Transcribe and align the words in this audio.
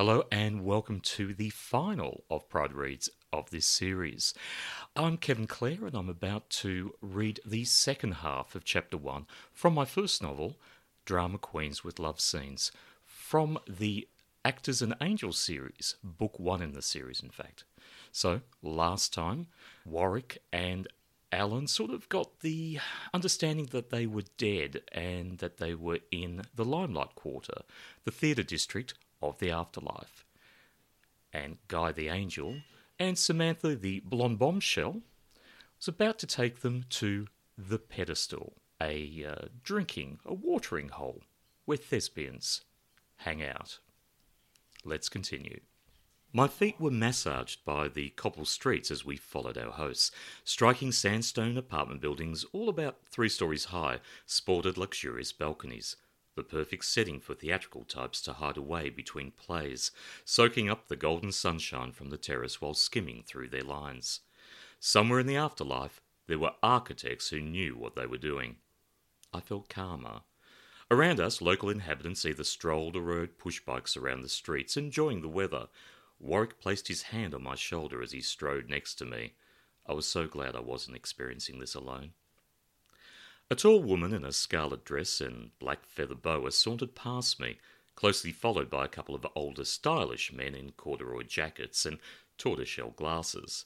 Hello 0.00 0.24
and 0.32 0.64
welcome 0.64 0.98
to 1.00 1.34
the 1.34 1.50
final 1.50 2.24
of 2.30 2.48
Pride 2.48 2.72
Reads 2.72 3.10
of 3.34 3.50
this 3.50 3.66
series. 3.66 4.32
I'm 4.96 5.18
Kevin 5.18 5.46
Klehr 5.46 5.86
and 5.86 5.94
I'm 5.94 6.08
about 6.08 6.48
to 6.64 6.94
read 7.02 7.38
the 7.44 7.66
second 7.66 8.12
half 8.12 8.54
of 8.54 8.64
chapter 8.64 8.96
one 8.96 9.26
from 9.52 9.74
my 9.74 9.84
first 9.84 10.22
novel, 10.22 10.56
Drama 11.04 11.36
Queens 11.36 11.84
with 11.84 11.98
Love 11.98 12.18
Scenes, 12.18 12.72
from 13.04 13.58
the 13.68 14.08
Actors 14.42 14.80
and 14.80 14.94
Angels 15.02 15.38
series, 15.38 15.96
book 16.02 16.40
one 16.40 16.62
in 16.62 16.72
the 16.72 16.80
series, 16.80 17.20
in 17.20 17.28
fact. 17.28 17.64
So, 18.10 18.40
last 18.62 19.12
time, 19.12 19.48
Warwick 19.84 20.38
and 20.50 20.88
Allan 21.30 21.66
sort 21.66 21.90
of 21.90 22.08
got 22.08 22.40
the 22.40 22.78
understanding 23.12 23.66
that 23.72 23.90
they 23.90 24.06
were 24.06 24.24
dead 24.38 24.80
and 24.92 25.36
that 25.40 25.58
they 25.58 25.74
were 25.74 25.98
in 26.10 26.44
the 26.54 26.64
Limelight 26.64 27.16
Quarter, 27.16 27.64
the 28.04 28.10
theatre 28.10 28.42
district 28.42 28.94
of 29.22 29.38
the 29.38 29.50
afterlife. 29.50 30.24
And 31.32 31.58
Guy 31.68 31.92
the 31.92 32.08
Angel 32.08 32.56
and 32.98 33.18
Samantha 33.18 33.76
the 33.76 34.00
blonde 34.00 34.38
bombshell 34.38 35.02
was 35.78 35.88
about 35.88 36.18
to 36.20 36.26
take 36.26 36.60
them 36.60 36.84
to 36.90 37.26
the 37.56 37.78
pedestal, 37.78 38.54
a 38.80 39.24
uh, 39.24 39.46
drinking, 39.62 40.18
a 40.24 40.34
watering 40.34 40.88
hole 40.88 41.22
where 41.64 41.76
thespians 41.76 42.62
hang 43.18 43.42
out. 43.42 43.78
Let's 44.84 45.08
continue. 45.08 45.60
My 46.32 46.46
feet 46.46 46.80
were 46.80 46.92
massaged 46.92 47.64
by 47.64 47.88
the 47.88 48.10
cobble 48.10 48.44
streets 48.44 48.90
as 48.90 49.04
we 49.04 49.16
followed 49.16 49.58
our 49.58 49.72
hosts. 49.72 50.12
Striking 50.44 50.92
sandstone 50.92 51.56
apartment 51.56 52.00
buildings, 52.00 52.44
all 52.52 52.68
about 52.68 52.98
three 53.10 53.28
stories 53.28 53.66
high, 53.66 53.98
sported 54.26 54.78
luxurious 54.78 55.32
balconies. 55.32 55.96
The 56.36 56.42
perfect 56.42 56.84
setting 56.84 57.20
for 57.20 57.34
theatrical 57.34 57.84
types 57.84 58.20
to 58.22 58.34
hide 58.34 58.56
away 58.56 58.88
between 58.88 59.32
plays, 59.32 59.90
soaking 60.24 60.70
up 60.70 60.88
the 60.88 60.96
golden 60.96 61.32
sunshine 61.32 61.92
from 61.92 62.10
the 62.10 62.16
terrace 62.16 62.60
while 62.60 62.74
skimming 62.74 63.22
through 63.22 63.48
their 63.48 63.62
lines. 63.62 64.20
Somewhere 64.78 65.20
in 65.20 65.26
the 65.26 65.36
afterlife, 65.36 66.00
there 66.26 66.38
were 66.38 66.54
architects 66.62 67.28
who 67.28 67.40
knew 67.40 67.76
what 67.76 67.96
they 67.96 68.06
were 68.06 68.16
doing. 68.16 68.56
I 69.32 69.40
felt 69.40 69.68
calmer. 69.68 70.22
Around 70.90 71.20
us, 71.20 71.40
local 71.40 71.68
inhabitants 71.68 72.24
either 72.24 72.44
strolled 72.44 72.96
or 72.96 73.02
rode 73.02 73.38
push 73.38 73.60
bikes 73.60 73.96
around 73.96 74.22
the 74.22 74.28
streets, 74.28 74.76
enjoying 74.76 75.22
the 75.22 75.28
weather, 75.28 75.68
Warwick 76.20 76.60
placed 76.60 76.88
his 76.88 77.02
hand 77.02 77.34
on 77.34 77.42
my 77.42 77.54
shoulder 77.54 78.02
as 78.02 78.12
he 78.12 78.20
strode 78.20 78.68
next 78.68 78.96
to 78.96 79.06
me. 79.06 79.32
I 79.86 79.94
was 79.94 80.06
so 80.06 80.26
glad 80.26 80.54
I 80.54 80.60
wasn't 80.60 80.96
experiencing 80.96 81.58
this 81.58 81.74
alone. 81.74 82.12
A 83.52 83.56
tall 83.56 83.82
woman 83.82 84.14
in 84.14 84.24
a 84.24 84.30
scarlet 84.30 84.84
dress 84.84 85.20
and 85.20 85.50
black 85.58 85.84
feather 85.84 86.14
boa 86.14 86.52
sauntered 86.52 86.94
past 86.94 87.40
me, 87.40 87.58
closely 87.96 88.30
followed 88.30 88.70
by 88.70 88.84
a 88.84 88.88
couple 88.88 89.12
of 89.16 89.26
older, 89.34 89.64
stylish 89.64 90.32
men 90.32 90.54
in 90.54 90.70
corduroy 90.70 91.24
jackets 91.24 91.84
and 91.84 91.98
tortoiseshell 92.38 92.90
glasses. 92.90 93.64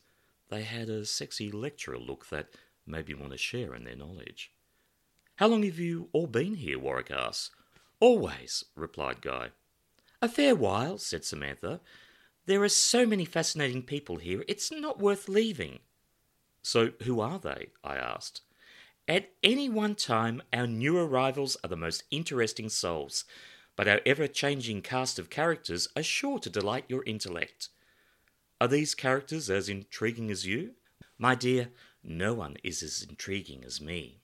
They 0.49 0.63
had 0.63 0.89
a 0.89 1.05
sexy 1.05 1.51
lecturer 1.51 1.99
look 1.99 2.31
that 2.31 2.49
made 2.87 3.09
me 3.09 3.15
want 3.15 3.33
to 3.33 3.39
share 3.39 3.75
in 3.75 3.85
their 3.85 3.95
knowledge. 3.95 4.53
How 5.37 5.49
long 5.49 5.65
have 5.65 5.79
you 5.79 6.09
all 6.15 6.29
been 6.29 6.55
here? 6.55 6.79
Warwick 6.79 7.11
asked. 7.11 7.51
Always, 8.01 8.65
replied 8.75 9.21
Guy. 9.21 9.51
A 10.23 10.29
fair 10.31 10.55
while, 10.55 10.97
said 10.97 11.27
Samantha. 11.27 11.81
There 12.47 12.63
are 12.63 12.71
so 12.71 13.05
many 13.05 13.27
fascinating 13.27 13.83
people 13.83 14.17
here, 14.17 14.45
it's 14.49 14.73
not 14.73 14.99
worth 14.99 15.29
leaving. 15.29 15.81
So, 16.63 16.93
who 17.03 17.21
are 17.21 17.39
they? 17.39 17.69
I 17.83 17.97
asked. 17.97 18.41
At 19.07 19.33
any 19.43 19.69
one 19.69 19.97
time, 19.97 20.43
our 20.51 20.67
new 20.67 20.97
arrivals 20.97 21.59
are 21.63 21.69
the 21.69 21.77
most 21.77 22.05
interesting 22.11 22.71
souls, 22.71 23.27
but 23.77 23.87
our 23.87 24.01
ever 24.07 24.27
changing 24.27 24.81
cast 24.81 25.19
of 25.19 25.29
characters 25.29 25.89
are 25.95 26.03
sure 26.03 26.39
to 26.39 26.49
delight 26.49 26.87
your 26.89 27.05
intellect. 27.05 27.69
Are 28.63 28.69
these 28.69 28.95
characters 28.95 29.51
as 29.51 29.69
intriguing 29.69 30.31
as 30.31 30.47
you? 30.47 30.77
My 31.19 31.35
dear, 31.35 31.69
no 32.03 32.33
one 32.33 32.57
is 32.65 32.83
as 32.83 33.03
intriguing 33.03 33.63
as 33.63 33.79
me. 33.79 34.21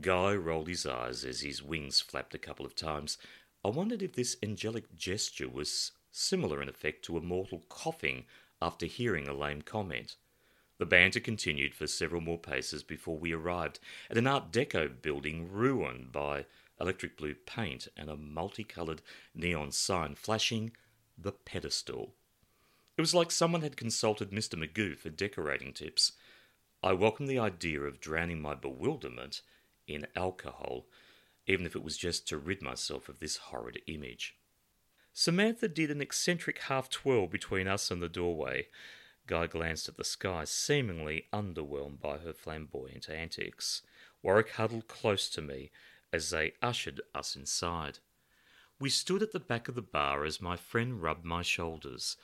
Guy 0.00 0.34
rolled 0.34 0.66
his 0.66 0.84
eyes 0.84 1.24
as 1.24 1.42
his 1.42 1.62
wings 1.62 2.00
flapped 2.00 2.34
a 2.34 2.38
couple 2.38 2.66
of 2.66 2.74
times. 2.74 3.18
I 3.64 3.68
wondered 3.68 4.02
if 4.02 4.14
this 4.14 4.36
angelic 4.42 4.96
gesture 4.96 5.48
was 5.48 5.92
similar 6.10 6.60
in 6.60 6.68
effect 6.68 7.04
to 7.04 7.16
a 7.16 7.22
mortal 7.22 7.62
coughing 7.68 8.24
after 8.60 8.86
hearing 8.86 9.28
a 9.28 9.32
lame 9.32 9.62
comment. 9.62 10.16
The 10.78 10.86
banter 10.86 11.20
continued 11.20 11.74
for 11.74 11.86
several 11.86 12.20
more 12.20 12.38
paces 12.38 12.82
before 12.82 13.18
we 13.18 13.32
arrived 13.32 13.80
at 14.10 14.18
an 14.18 14.26
Art 14.26 14.52
Deco 14.52 15.00
building 15.00 15.50
ruined 15.50 16.12
by 16.12 16.44
electric 16.80 17.16
blue 17.16 17.34
paint 17.34 17.88
and 17.96 18.10
a 18.10 18.16
multicoloured 18.16 19.00
neon 19.34 19.72
sign 19.72 20.14
flashing 20.14 20.72
the 21.16 21.32
pedestal. 21.32 22.14
It 22.96 23.00
was 23.00 23.14
like 23.14 23.30
someone 23.30 23.62
had 23.62 23.76
consulted 23.76 24.30
Mr. 24.30 24.58
Magoo 24.58 24.96
for 24.96 25.10
decorating 25.10 25.72
tips. 25.72 26.12
I 26.82 26.92
welcomed 26.92 27.28
the 27.28 27.38
idea 27.38 27.80
of 27.80 28.00
drowning 28.00 28.40
my 28.40 28.54
bewilderment 28.54 29.42
in 29.86 30.06
alcohol, 30.14 30.86
even 31.46 31.64
if 31.66 31.74
it 31.74 31.82
was 31.82 31.96
just 31.96 32.28
to 32.28 32.38
rid 32.38 32.62
myself 32.62 33.08
of 33.08 33.18
this 33.18 33.36
horrid 33.36 33.80
image. 33.86 34.36
Samantha 35.12 35.68
did 35.68 35.90
an 35.90 36.02
eccentric 36.02 36.58
half 36.58 36.90
twirl 36.90 37.26
between 37.26 37.66
us 37.66 37.90
and 37.90 38.02
the 38.02 38.08
doorway. 38.08 38.68
Guy 39.26 39.46
glanced 39.46 39.88
at 39.88 39.96
the 39.96 40.04
sky, 40.04 40.44
seemingly 40.44 41.26
underwhelmed 41.32 42.00
by 42.00 42.18
her 42.18 42.32
flamboyant 42.32 43.08
antics. 43.08 43.82
Warwick 44.22 44.50
huddled 44.50 44.88
close 44.88 45.28
to 45.30 45.42
me 45.42 45.70
as 46.12 46.30
they 46.30 46.52
ushered 46.62 47.00
us 47.14 47.34
inside. 47.34 47.98
We 48.78 48.90
stood 48.90 49.22
at 49.22 49.32
the 49.32 49.40
back 49.40 49.68
of 49.68 49.74
the 49.74 49.82
bar 49.82 50.24
as 50.24 50.40
my 50.40 50.56
friend 50.56 51.02
rubbed 51.02 51.24
my 51.24 51.42
shoulders. 51.42 52.16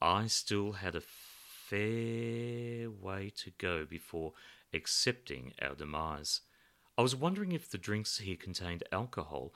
I 0.00 0.26
still 0.26 0.72
had 0.72 0.96
a 0.96 1.00
fair 1.00 2.90
way 2.90 3.30
to 3.36 3.50
go 3.58 3.84
before 3.84 4.32
accepting 4.74 5.52
our 5.60 5.74
demise. 5.74 6.40
I 6.98 7.02
was 7.02 7.14
wondering 7.14 7.52
if 7.52 7.70
the 7.70 7.78
drinks 7.78 8.18
here 8.18 8.36
contained 8.36 8.84
alcohol 8.90 9.52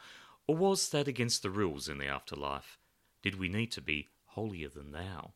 or 0.47 0.57
was 0.57 0.91
that 0.91 1.09
against 1.09 1.43
the 1.43 1.51
rules 1.51 1.89
in 1.89 1.99
the 1.99 2.07
afterlife? 2.07 2.79
Did 3.23 3.39
we 3.39 3.49
need 3.49 3.73
to 3.73 3.81
be 3.81 4.09
holier 4.27 4.69
than 4.69 4.93
thou? 4.93 5.33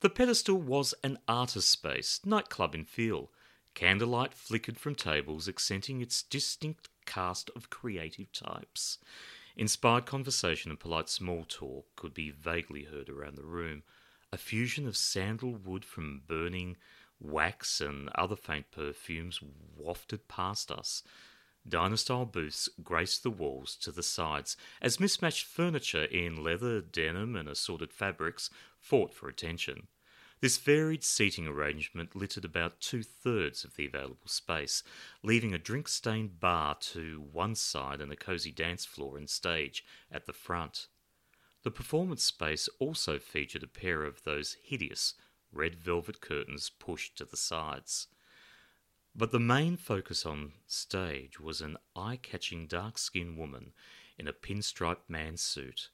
The 0.00 0.08
pedestal 0.08 0.60
was 0.60 0.94
an 1.04 1.18
artist 1.28 1.68
space, 1.68 2.20
nightclub 2.24 2.74
in 2.74 2.86
feel. 2.86 3.30
Candlelight 3.74 4.32
flickered 4.32 4.78
from 4.78 4.94
tables, 4.94 5.46
accenting 5.46 6.00
its 6.00 6.22
distinct 6.22 6.88
cast 7.04 7.50
of 7.54 7.68
creative 7.68 8.32
types. 8.32 8.96
Inspired 9.56 10.06
conversation 10.06 10.70
and 10.70 10.80
polite 10.80 11.10
small 11.10 11.44
talk 11.46 11.84
could 11.96 12.14
be 12.14 12.30
vaguely 12.30 12.84
heard 12.84 13.10
around 13.10 13.36
the 13.36 13.44
room. 13.44 13.82
A 14.32 14.38
fusion 14.38 14.88
of 14.88 14.96
sandalwood 14.96 15.84
from 15.84 16.22
burning 16.26 16.78
wax 17.20 17.82
and 17.82 18.08
other 18.14 18.36
faint 18.36 18.70
perfumes 18.70 19.40
wafted 19.76 20.28
past 20.28 20.70
us. 20.70 21.02
Style 21.70 22.26
booths 22.26 22.68
graced 22.82 23.22
the 23.22 23.30
walls 23.30 23.76
to 23.76 23.92
the 23.92 24.02
sides 24.02 24.56
as 24.82 24.98
mismatched 24.98 25.44
furniture 25.44 26.04
in 26.04 26.42
leather, 26.42 26.80
denim, 26.80 27.36
and 27.36 27.48
assorted 27.48 27.92
fabrics 27.92 28.50
fought 28.78 29.14
for 29.14 29.28
attention. 29.28 29.86
This 30.40 30.56
varied 30.56 31.04
seating 31.04 31.46
arrangement 31.46 32.16
littered 32.16 32.46
about 32.46 32.80
two 32.80 33.02
thirds 33.02 33.62
of 33.62 33.76
the 33.76 33.86
available 33.86 34.26
space, 34.26 34.82
leaving 35.22 35.52
a 35.52 35.58
drink 35.58 35.86
stained 35.86 36.40
bar 36.40 36.76
to 36.80 37.20
one 37.30 37.54
side 37.54 38.00
and 38.00 38.10
a 38.10 38.16
cosy 38.16 38.50
dance 38.50 38.86
floor 38.86 39.18
and 39.18 39.28
stage 39.28 39.84
at 40.10 40.24
the 40.26 40.32
front. 40.32 40.88
The 41.62 41.70
performance 41.70 42.22
space 42.22 42.70
also 42.78 43.18
featured 43.18 43.62
a 43.62 43.66
pair 43.66 44.02
of 44.04 44.24
those 44.24 44.56
hideous 44.62 45.14
red 45.52 45.76
velvet 45.76 46.22
curtains 46.22 46.70
pushed 46.70 47.18
to 47.18 47.26
the 47.26 47.36
sides. 47.36 48.06
But 49.14 49.32
the 49.32 49.40
main 49.40 49.76
focus 49.76 50.24
on 50.24 50.52
stage 50.66 51.40
was 51.40 51.60
an 51.60 51.76
eye 51.96 52.18
catching 52.22 52.66
dark 52.66 52.96
skinned 52.96 53.36
woman 53.36 53.72
in 54.18 54.28
a 54.28 54.32
pinstriped 54.32 55.08
man's 55.08 55.42
suit. 55.42 55.90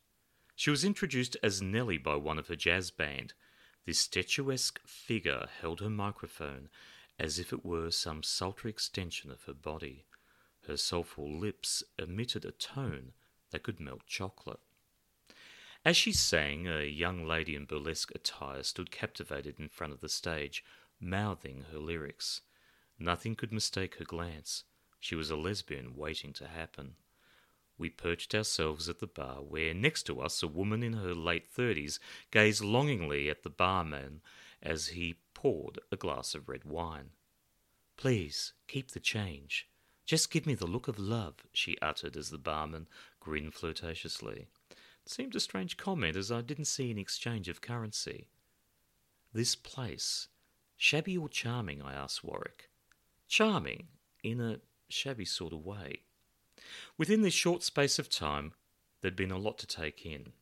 She 0.54 0.70
was 0.70 0.84
introduced 0.84 1.36
as 1.42 1.62
Nellie 1.62 1.98
by 1.98 2.16
one 2.16 2.38
of 2.38 2.48
her 2.48 2.56
jazz 2.56 2.90
band. 2.90 3.34
This 3.84 3.98
statuesque 3.98 4.80
figure 4.86 5.48
held 5.60 5.80
her 5.80 5.90
microphone 5.90 6.68
as 7.18 7.38
if 7.38 7.52
it 7.52 7.64
were 7.64 7.90
some 7.90 8.22
sultry 8.22 8.70
extension 8.70 9.30
of 9.30 9.44
her 9.44 9.54
body. 9.54 10.04
Her 10.66 10.76
soulful 10.76 11.38
lips 11.38 11.82
emitted 11.98 12.44
a 12.44 12.50
tone 12.50 13.12
that 13.50 13.62
could 13.62 13.80
melt 13.80 14.06
chocolate. 14.06 14.60
As 15.84 15.96
she 15.96 16.12
sang, 16.12 16.66
a 16.66 16.84
young 16.84 17.26
lady 17.26 17.54
in 17.54 17.64
burlesque 17.64 18.10
attire 18.14 18.62
stood 18.62 18.90
captivated 18.90 19.60
in 19.60 19.68
front 19.68 19.92
of 19.92 20.00
the 20.00 20.08
stage, 20.08 20.64
mouthing 21.00 21.66
her 21.72 21.78
lyrics. 21.78 22.42
Nothing 22.98 23.34
could 23.34 23.52
mistake 23.52 23.96
her 23.96 24.04
glance. 24.04 24.64
She 24.98 25.14
was 25.14 25.30
a 25.30 25.36
lesbian 25.36 25.94
waiting 25.96 26.32
to 26.34 26.48
happen. 26.48 26.96
We 27.78 27.90
perched 27.90 28.34
ourselves 28.34 28.88
at 28.88 29.00
the 29.00 29.06
bar, 29.06 29.42
where 29.42 29.74
next 29.74 30.04
to 30.04 30.20
us 30.20 30.42
a 30.42 30.48
woman 30.48 30.82
in 30.82 30.94
her 30.94 31.14
late 31.14 31.46
thirties 31.46 32.00
gazed 32.30 32.64
longingly 32.64 33.28
at 33.28 33.42
the 33.42 33.50
barman 33.50 34.22
as 34.62 34.88
he 34.88 35.20
poured 35.34 35.78
a 35.92 35.96
glass 35.96 36.34
of 36.34 36.48
red 36.48 36.64
wine. 36.64 37.10
Please, 37.98 38.54
keep 38.66 38.92
the 38.92 39.00
change. 39.00 39.68
Just 40.06 40.30
give 40.30 40.46
me 40.46 40.54
the 40.54 40.66
look 40.66 40.88
of 40.88 40.98
love, 40.98 41.46
she 41.52 41.76
uttered 41.82 42.16
as 42.16 42.30
the 42.30 42.38
barman 42.38 42.88
grinned 43.20 43.54
flirtatiously. 43.54 44.46
It 44.70 45.10
seemed 45.10 45.36
a 45.36 45.40
strange 45.40 45.76
comment 45.76 46.16
as 46.16 46.32
I 46.32 46.40
didn't 46.40 46.64
see 46.64 46.90
an 46.90 46.98
exchange 46.98 47.48
of 47.48 47.60
currency. 47.60 48.28
This 49.32 49.54
place, 49.54 50.28
shabby 50.76 51.18
or 51.18 51.28
charming? 51.28 51.82
I 51.82 51.92
asked 51.92 52.24
Warwick. 52.24 52.70
Charming, 53.28 53.88
in 54.22 54.40
a 54.40 54.60
shabby 54.88 55.24
sort 55.24 55.52
of 55.52 55.64
way. 55.64 56.02
Within 56.96 57.22
this 57.22 57.34
short 57.34 57.62
space 57.62 57.98
of 57.98 58.08
time, 58.08 58.54
there'd 59.00 59.16
been 59.16 59.30
a 59.30 59.38
lot 59.38 59.58
to 59.58 59.66
take 59.66 60.06
in. 60.06 60.32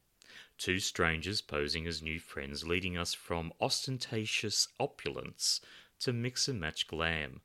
Two 0.58 0.78
strangers 0.78 1.40
posing 1.40 1.86
as 1.86 2.02
new 2.02 2.20
friends, 2.20 2.66
leading 2.66 2.96
us 2.96 3.12
from 3.12 3.52
ostentatious 3.60 4.68
opulence 4.78 5.60
to 6.00 6.12
mix 6.12 6.48
and 6.48 6.60
match 6.60 6.86
glam. 6.86 7.40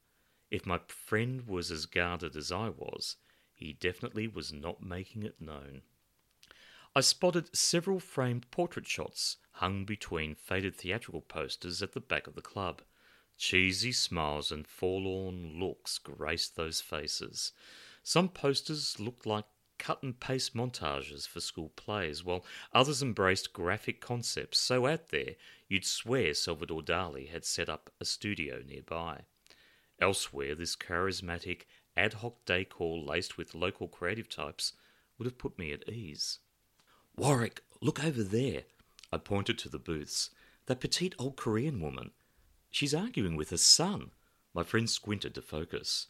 If 0.51 0.65
my 0.65 0.79
friend 0.87 1.47
was 1.47 1.71
as 1.71 1.85
guarded 1.85 2.35
as 2.35 2.51
I 2.51 2.69
was, 2.69 3.15
he 3.53 3.73
definitely 3.73 4.27
was 4.27 4.53
not 4.53 4.83
making 4.83 5.23
it 5.23 5.41
known. 5.41 5.81
I 6.95 7.01
spotted 7.01 7.55
several 7.55 7.99
framed 7.99 8.49
portrait 8.51 8.87
shots 8.87 9.37
hung 9.53 9.85
between 9.85 10.35
faded 10.35 10.75
theatrical 10.75 11.21
posters 11.21 11.81
at 11.81 11.93
the 11.93 12.01
back 12.01 12.27
of 12.27 12.35
the 12.35 12.41
club. 12.41 12.81
Cheesy 13.39 13.93
smiles 13.93 14.51
and 14.51 14.67
forlorn 14.67 15.57
looks 15.57 15.97
graced 15.97 16.57
those 16.57 16.81
faces. 16.81 17.53
Some 18.03 18.27
posters 18.27 18.99
looked 18.99 19.25
like 19.25 19.45
cut 19.77 20.03
and 20.03 20.19
paste 20.19 20.53
montages 20.53 21.25
for 21.25 21.39
school 21.39 21.69
plays, 21.77 22.21
while 22.21 22.45
others 22.73 23.01
embraced 23.01 23.53
graphic 23.53 24.01
concepts 24.01 24.59
so 24.59 24.87
out 24.87 25.07
there 25.07 25.35
you'd 25.69 25.85
swear 25.85 26.33
Salvador 26.33 26.81
Dali 26.81 27.29
had 27.29 27.45
set 27.45 27.69
up 27.69 27.89
a 28.01 28.03
studio 28.03 28.61
nearby. 28.67 29.21
Elsewhere, 30.01 30.53
this 30.53 30.75
charismatic, 30.75 31.61
ad 31.95 32.15
hoc 32.15 32.43
decor 32.45 32.99
laced 32.99 33.37
with 33.37 33.55
local 33.55 33.87
creative 33.87 34.27
types 34.27 34.73
would 35.17 35.25
have 35.25 35.37
put 35.37 35.57
me 35.57 35.71
at 35.71 35.87
ease. 35.87 36.39
Warwick, 37.15 37.63
look 37.79 38.03
over 38.03 38.21
there. 38.21 38.63
I 39.13 39.17
pointed 39.17 39.57
to 39.59 39.69
the 39.69 39.79
booths. 39.79 40.29
That 40.65 40.81
petite 40.81 41.15
old 41.17 41.37
Korean 41.37 41.79
woman. 41.79 42.11
She's 42.71 42.93
arguing 42.93 43.35
with 43.35 43.49
her 43.49 43.57
son. 43.57 44.11
My 44.53 44.63
friend 44.63 44.89
squinted 44.89 45.35
to 45.35 45.41
focus. 45.41 46.07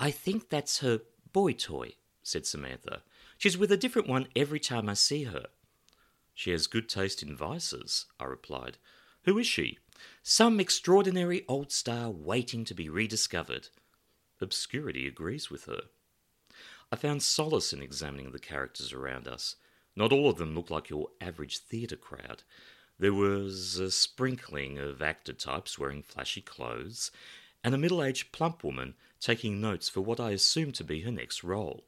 I 0.00 0.10
think 0.10 0.48
that's 0.48 0.78
her 0.78 1.00
boy 1.32 1.52
toy, 1.52 1.94
said 2.22 2.46
Samantha. 2.46 3.02
She's 3.36 3.58
with 3.58 3.72
a 3.72 3.76
different 3.76 4.08
one 4.08 4.28
every 4.34 4.60
time 4.60 4.88
I 4.88 4.94
see 4.94 5.24
her. 5.24 5.46
She 6.34 6.50
has 6.52 6.66
good 6.66 6.88
taste 6.88 7.22
in 7.22 7.36
vices, 7.36 8.06
I 8.20 8.24
replied. 8.24 8.78
Who 9.24 9.38
is 9.38 9.46
she? 9.46 9.78
Some 10.22 10.60
extraordinary 10.60 11.44
old 11.48 11.72
star 11.72 12.10
waiting 12.10 12.64
to 12.64 12.74
be 12.74 12.88
rediscovered. 12.88 13.68
Obscurity 14.40 15.06
agrees 15.06 15.50
with 15.50 15.64
her. 15.64 15.82
I 16.92 16.96
found 16.96 17.22
solace 17.22 17.72
in 17.72 17.82
examining 17.82 18.30
the 18.30 18.38
characters 18.38 18.92
around 18.92 19.26
us. 19.26 19.56
Not 19.96 20.12
all 20.12 20.30
of 20.30 20.38
them 20.38 20.54
looked 20.54 20.70
like 20.70 20.90
your 20.90 21.08
average 21.20 21.58
theatre 21.58 21.96
crowd. 21.96 22.44
There 23.00 23.14
was 23.14 23.78
a 23.78 23.92
sprinkling 23.92 24.78
of 24.78 25.00
actor 25.00 25.32
types 25.32 25.78
wearing 25.78 26.02
flashy 26.02 26.40
clothes, 26.40 27.12
and 27.62 27.72
a 27.72 27.78
middle 27.78 28.02
aged 28.02 28.32
plump 28.32 28.64
woman 28.64 28.94
taking 29.20 29.60
notes 29.60 29.88
for 29.88 30.00
what 30.00 30.18
I 30.18 30.32
assumed 30.32 30.74
to 30.76 30.84
be 30.84 31.02
her 31.02 31.12
next 31.12 31.44
role. 31.44 31.84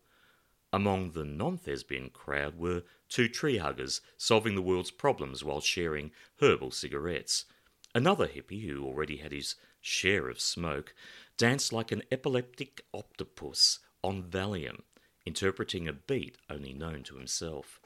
Among 0.72 1.12
the 1.12 1.24
non 1.24 1.58
thespian 1.58 2.10
crowd 2.10 2.56
were 2.56 2.84
two 3.08 3.28
tree 3.28 3.58
huggers 3.58 4.00
solving 4.16 4.54
the 4.54 4.62
world's 4.62 4.92
problems 4.92 5.42
while 5.42 5.60
sharing 5.60 6.12
herbal 6.40 6.70
cigarettes. 6.70 7.44
Another 7.92 8.28
hippie, 8.28 8.68
who 8.68 8.84
already 8.84 9.16
had 9.16 9.32
his 9.32 9.56
share 9.80 10.28
of 10.28 10.40
smoke, 10.40 10.94
danced 11.36 11.72
like 11.72 11.90
an 11.90 12.04
epileptic 12.12 12.84
octopus 12.94 13.80
on 14.04 14.22
Valium, 14.22 14.82
interpreting 15.26 15.88
a 15.88 15.92
beat 15.92 16.38
only 16.48 16.72
known 16.72 17.02
to 17.02 17.16
himself. 17.16 17.79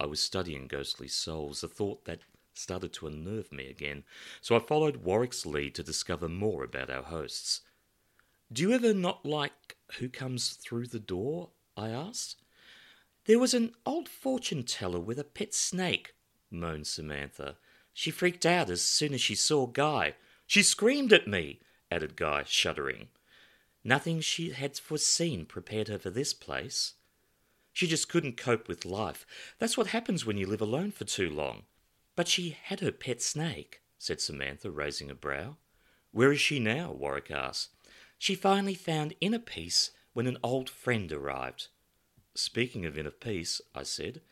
I 0.00 0.06
was 0.06 0.20
studying 0.20 0.68
ghostly 0.68 1.08
souls, 1.08 1.62
a 1.62 1.68
thought 1.68 2.04
that 2.04 2.20
started 2.54 2.92
to 2.92 3.06
unnerve 3.06 3.52
me 3.52 3.68
again, 3.68 4.04
so 4.40 4.56
I 4.56 4.60
followed 4.60 4.98
Warwick's 4.98 5.46
lead 5.46 5.74
to 5.76 5.82
discover 5.82 6.28
more 6.28 6.64
about 6.64 6.90
our 6.90 7.02
hosts. 7.02 7.62
Do 8.52 8.62
you 8.62 8.72
ever 8.72 8.94
not 8.94 9.26
like 9.26 9.76
who 9.98 10.08
comes 10.08 10.50
through 10.50 10.86
the 10.86 11.00
door? 11.00 11.50
I 11.76 11.90
asked. 11.90 12.42
There 13.26 13.38
was 13.38 13.54
an 13.54 13.74
old 13.84 14.08
fortune 14.08 14.62
teller 14.62 15.00
with 15.00 15.18
a 15.18 15.24
pet 15.24 15.52
snake, 15.52 16.14
moaned 16.50 16.86
Samantha. 16.86 17.56
She 17.92 18.10
freaked 18.10 18.46
out 18.46 18.70
as 18.70 18.82
soon 18.82 19.12
as 19.12 19.20
she 19.20 19.34
saw 19.34 19.66
Guy. 19.66 20.14
She 20.46 20.62
screamed 20.62 21.12
at 21.12 21.28
me, 21.28 21.60
added 21.90 22.16
Guy, 22.16 22.44
shuddering. 22.46 23.08
Nothing 23.84 24.20
she 24.20 24.50
had 24.50 24.78
foreseen 24.78 25.44
prepared 25.44 25.88
her 25.88 25.98
for 25.98 26.10
this 26.10 26.32
place. 26.32 26.94
She 27.78 27.86
just 27.86 28.08
couldn't 28.08 28.36
cope 28.36 28.66
with 28.66 28.84
life. 28.84 29.24
That's 29.60 29.76
what 29.76 29.86
happens 29.86 30.26
when 30.26 30.36
you 30.36 30.48
live 30.48 30.60
alone 30.60 30.90
for 30.90 31.04
too 31.04 31.30
long. 31.30 31.62
But 32.16 32.26
she 32.26 32.56
had 32.60 32.80
her 32.80 32.90
pet 32.90 33.22
snake, 33.22 33.82
said 34.00 34.20
Samantha, 34.20 34.68
raising 34.68 35.12
a 35.12 35.14
brow. 35.14 35.58
Where 36.10 36.32
is 36.32 36.40
she 36.40 36.58
now? 36.58 36.90
Warwick 36.90 37.30
asked. 37.30 37.68
She 38.18 38.34
finally 38.34 38.74
found 38.74 39.14
inner 39.20 39.38
peace 39.38 39.92
when 40.12 40.26
an 40.26 40.38
old 40.42 40.68
friend 40.68 41.12
arrived. 41.12 41.68
Speaking 42.34 42.84
of 42.84 42.98
inner 42.98 43.12
peace, 43.12 43.60
I 43.76 43.84
said, 43.84 44.22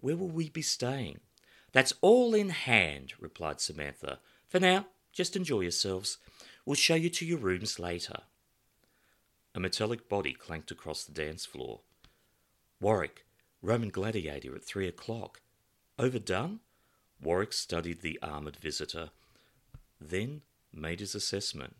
where 0.00 0.18
will 0.18 0.28
we 0.28 0.50
be 0.50 0.60
staying? 0.60 1.20
That's 1.72 1.94
all 2.02 2.34
in 2.34 2.50
hand, 2.50 3.14
replied 3.18 3.62
Samantha. 3.62 4.18
For 4.46 4.60
now, 4.60 4.88
just 5.10 5.36
enjoy 5.36 5.60
yourselves. 5.60 6.18
We'll 6.66 6.74
show 6.74 6.96
you 6.96 7.08
to 7.08 7.24
your 7.24 7.38
rooms 7.38 7.78
later. 7.78 8.24
A 9.54 9.58
metallic 9.58 10.06
body 10.06 10.34
clanked 10.34 10.70
across 10.70 11.04
the 11.04 11.12
dance 11.12 11.46
floor. 11.46 11.80
Warwick, 12.80 13.26
Roman 13.60 13.90
gladiator 13.90 14.56
at 14.56 14.64
three 14.64 14.88
o'clock. 14.88 15.40
Overdone? 15.98 16.60
Warwick 17.20 17.52
studied 17.52 18.00
the 18.00 18.18
armoured 18.22 18.56
visitor, 18.56 19.10
then 20.00 20.40
made 20.72 21.00
his 21.00 21.14
assessment. 21.14 21.76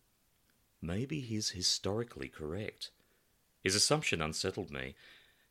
Maybe 0.83 1.21
he's 1.21 1.51
historically 1.51 2.29
correct. 2.29 2.91
His 3.63 3.75
assumption 3.75 4.21
unsettled 4.21 4.71
me. 4.71 4.95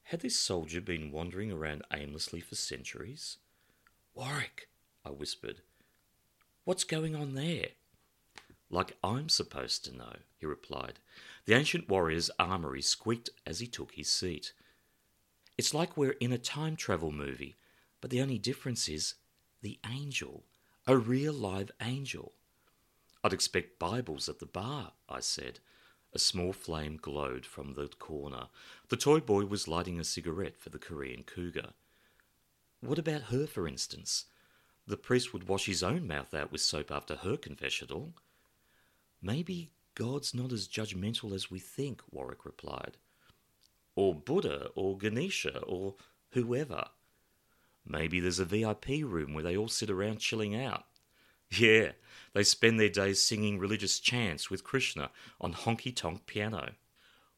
Had 0.03 0.21
this 0.21 0.39
soldier 0.39 0.81
been 0.81 1.11
wandering 1.11 1.51
around 1.51 1.83
aimlessly 1.91 2.41
for 2.41 2.55
centuries? 2.55 3.37
Warwick, 4.13 4.69
I 5.03 5.09
whispered, 5.09 5.61
what's 6.63 6.83
going 6.83 7.15
on 7.15 7.33
there? 7.33 7.69
Like 8.69 8.97
I'm 9.03 9.29
supposed 9.29 9.83
to 9.85 9.95
know, 9.95 10.17
he 10.37 10.45
replied. 10.45 10.99
The 11.45 11.55
ancient 11.55 11.89
warrior's 11.89 12.29
armoury 12.37 12.83
squeaked 12.83 13.31
as 13.45 13.59
he 13.59 13.67
took 13.67 13.93
his 13.93 14.09
seat. 14.09 14.53
It's 15.59 15.73
like 15.73 15.97
we're 15.97 16.15
in 16.21 16.31
a 16.31 16.37
time 16.37 16.77
travel 16.77 17.11
movie, 17.11 17.57
but 17.99 18.11
the 18.11 18.21
only 18.21 18.37
difference 18.37 18.87
is 18.87 19.15
the 19.61 19.77
angel, 19.91 20.45
a 20.87 20.95
real 20.95 21.33
live 21.33 21.69
angel. 21.81 22.31
I'd 23.25 23.33
expect 23.33 23.77
Bibles 23.77 24.29
at 24.29 24.39
the 24.39 24.45
bar, 24.45 24.93
I 25.09 25.19
said. 25.19 25.59
A 26.13 26.17
small 26.17 26.53
flame 26.53 26.95
glowed 26.95 27.45
from 27.45 27.73
the 27.73 27.89
corner. 27.89 28.47
The 28.87 28.95
toy 28.95 29.19
boy 29.19 29.47
was 29.47 29.67
lighting 29.67 29.99
a 29.99 30.05
cigarette 30.05 30.55
for 30.57 30.69
the 30.69 30.79
Korean 30.79 31.23
cougar. 31.23 31.71
What 32.79 32.97
about 32.97 33.23
her, 33.23 33.45
for 33.45 33.67
instance? 33.67 34.27
The 34.87 34.95
priest 34.95 35.33
would 35.33 35.49
wash 35.49 35.65
his 35.65 35.83
own 35.83 36.07
mouth 36.07 36.33
out 36.33 36.53
with 36.53 36.61
soap 36.61 36.89
after 36.89 37.17
her 37.17 37.35
confessional. 37.35 38.13
Maybe 39.21 39.71
God's 39.93 40.33
not 40.33 40.53
as 40.53 40.69
judgmental 40.69 41.33
as 41.33 41.51
we 41.51 41.59
think, 41.59 42.01
Warwick 42.11 42.45
replied 42.45 42.95
or 43.99 44.15
Buddha 44.15 44.69
or 44.75 44.97
Ganesha 44.97 45.59
or 45.63 45.95
whoever. 46.29 46.85
Maybe 47.85 48.21
there's 48.21 48.39
a 48.39 48.45
VIP 48.45 48.87
room 49.03 49.33
where 49.33 49.43
they 49.43 49.57
all 49.57 49.67
sit 49.67 49.89
around 49.89 50.19
chilling 50.19 50.55
out. 50.55 50.85
Yeah, 51.51 51.91
they 52.33 52.43
spend 52.43 52.79
their 52.79 52.87
days 52.87 53.21
singing 53.21 53.59
religious 53.59 53.99
chants 53.99 54.49
with 54.49 54.63
Krishna 54.63 55.11
on 55.41 55.53
honky 55.53 55.93
tonk 55.93 56.25
piano. 56.27 56.75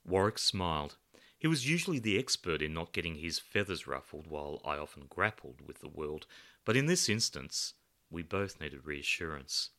Warwick 0.06 0.38
smiled. 0.38 0.98
He 1.40 1.48
was 1.48 1.68
usually 1.68 1.98
the 1.98 2.20
expert 2.20 2.62
in 2.62 2.76
not 2.76 2.94
getting 2.94 3.16
his 3.16 3.40
feathers 3.40 3.88
ruffled, 3.88 4.28
while 4.28 4.62
I 4.64 4.78
often 4.78 5.08
grappled 5.10 5.62
with 5.66 5.80
the 5.80 5.90
world, 5.90 6.28
but 6.64 6.78
in 6.78 6.86
this 6.86 7.10
instance, 7.10 7.74
we 8.12 8.22
both 8.22 8.62
needed 8.62 8.86
reassurance. 8.86 9.72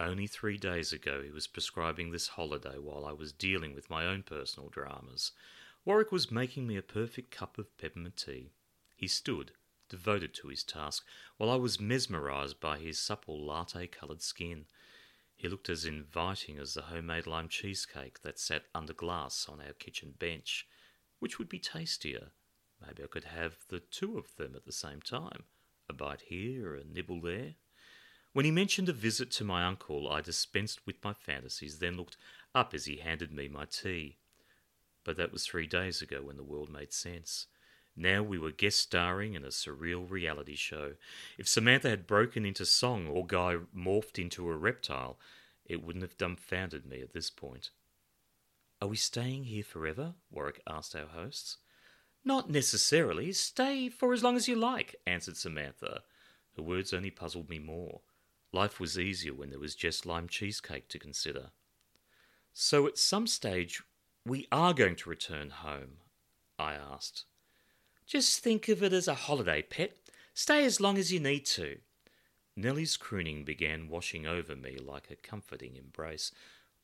Only 0.00 0.26
three 0.26 0.56
days 0.56 0.92
ago, 0.92 1.22
he 1.22 1.30
was 1.30 1.46
prescribing 1.46 2.10
this 2.10 2.28
holiday 2.28 2.78
while 2.78 3.04
I 3.04 3.12
was 3.12 3.32
dealing 3.32 3.72
with 3.72 3.88
my 3.88 4.04
own 4.04 4.24
personal 4.24 4.68
dramas. 4.68 5.30
Warwick 5.88 6.12
was 6.12 6.30
making 6.30 6.66
me 6.66 6.76
a 6.76 6.82
perfect 6.82 7.30
cup 7.30 7.56
of 7.56 7.74
peppermint 7.78 8.18
tea. 8.18 8.50
He 8.94 9.08
stood, 9.08 9.52
devoted 9.88 10.34
to 10.34 10.48
his 10.48 10.62
task, 10.62 11.02
while 11.38 11.48
I 11.48 11.54
was 11.54 11.80
mesmerized 11.80 12.60
by 12.60 12.76
his 12.76 12.98
supple 12.98 13.42
latte 13.42 13.86
coloured 13.86 14.20
skin. 14.20 14.66
He 15.34 15.48
looked 15.48 15.70
as 15.70 15.86
inviting 15.86 16.58
as 16.58 16.74
the 16.74 16.82
homemade 16.82 17.26
lime 17.26 17.48
cheesecake 17.48 18.20
that 18.20 18.38
sat 18.38 18.64
under 18.74 18.92
glass 18.92 19.48
on 19.48 19.62
our 19.62 19.72
kitchen 19.72 20.12
bench. 20.18 20.66
Which 21.20 21.38
would 21.38 21.48
be 21.48 21.58
tastier? 21.58 22.32
Maybe 22.86 23.02
I 23.02 23.06
could 23.06 23.24
have 23.24 23.64
the 23.70 23.80
two 23.80 24.18
of 24.18 24.36
them 24.36 24.54
at 24.54 24.66
the 24.66 24.72
same 24.72 25.00
time. 25.00 25.44
A 25.88 25.94
bite 25.94 26.24
here, 26.26 26.74
a 26.74 26.84
nibble 26.84 27.22
there. 27.22 27.54
When 28.34 28.44
he 28.44 28.50
mentioned 28.50 28.90
a 28.90 28.92
visit 28.92 29.30
to 29.30 29.42
my 29.44 29.64
uncle, 29.64 30.06
I 30.10 30.20
dispensed 30.20 30.84
with 30.84 31.02
my 31.02 31.14
fantasies, 31.14 31.78
then 31.78 31.96
looked 31.96 32.18
up 32.54 32.74
as 32.74 32.84
he 32.84 32.96
handed 32.98 33.32
me 33.32 33.48
my 33.48 33.64
tea. 33.64 34.18
But 35.04 35.16
that 35.16 35.32
was 35.32 35.46
three 35.46 35.66
days 35.66 36.02
ago 36.02 36.22
when 36.22 36.36
the 36.36 36.42
world 36.42 36.70
made 36.70 36.92
sense. 36.92 37.46
Now 37.96 38.22
we 38.22 38.38
were 38.38 38.52
guest 38.52 38.78
starring 38.78 39.34
in 39.34 39.44
a 39.44 39.48
surreal 39.48 40.08
reality 40.08 40.54
show. 40.54 40.92
If 41.36 41.48
Samantha 41.48 41.90
had 41.90 42.06
broken 42.06 42.46
into 42.46 42.64
song 42.64 43.08
or 43.08 43.26
Guy 43.26 43.56
morphed 43.76 44.18
into 44.18 44.48
a 44.48 44.56
reptile, 44.56 45.18
it 45.64 45.82
wouldn't 45.82 46.04
have 46.04 46.16
dumbfounded 46.16 46.86
me 46.86 47.00
at 47.00 47.12
this 47.12 47.28
point. 47.30 47.70
Are 48.80 48.88
we 48.88 48.96
staying 48.96 49.44
here 49.44 49.64
forever? 49.64 50.14
Warwick 50.30 50.62
asked 50.68 50.94
our 50.94 51.06
hosts. 51.06 51.58
Not 52.24 52.50
necessarily. 52.50 53.32
Stay 53.32 53.88
for 53.88 54.12
as 54.12 54.22
long 54.22 54.36
as 54.36 54.46
you 54.46 54.54
like, 54.54 54.94
answered 55.06 55.36
Samantha. 55.36 56.02
Her 56.56 56.62
words 56.62 56.92
only 56.92 57.10
puzzled 57.10 57.48
me 57.48 57.58
more. 57.58 58.00
Life 58.52 58.78
was 58.78 58.98
easier 58.98 59.34
when 59.34 59.50
there 59.50 59.58
was 59.58 59.74
just 59.74 60.06
lime 60.06 60.28
cheesecake 60.28 60.88
to 60.88 60.98
consider. 60.98 61.50
So 62.52 62.86
at 62.86 62.98
some 62.98 63.26
stage, 63.26 63.82
we 64.28 64.46
are 64.52 64.74
going 64.74 64.96
to 64.96 65.08
return 65.08 65.50
home? 65.50 65.98
I 66.58 66.74
asked. 66.74 67.24
Just 68.06 68.40
think 68.40 68.68
of 68.68 68.82
it 68.82 68.92
as 68.92 69.08
a 69.08 69.14
holiday, 69.14 69.62
pet. 69.62 69.96
Stay 70.34 70.64
as 70.64 70.80
long 70.80 70.98
as 70.98 71.12
you 71.12 71.20
need 71.20 71.46
to. 71.46 71.78
Nellie's 72.56 72.96
crooning 72.96 73.44
began 73.44 73.88
washing 73.88 74.26
over 74.26 74.54
me 74.54 74.76
like 74.76 75.10
a 75.10 75.16
comforting 75.16 75.76
embrace, 75.76 76.32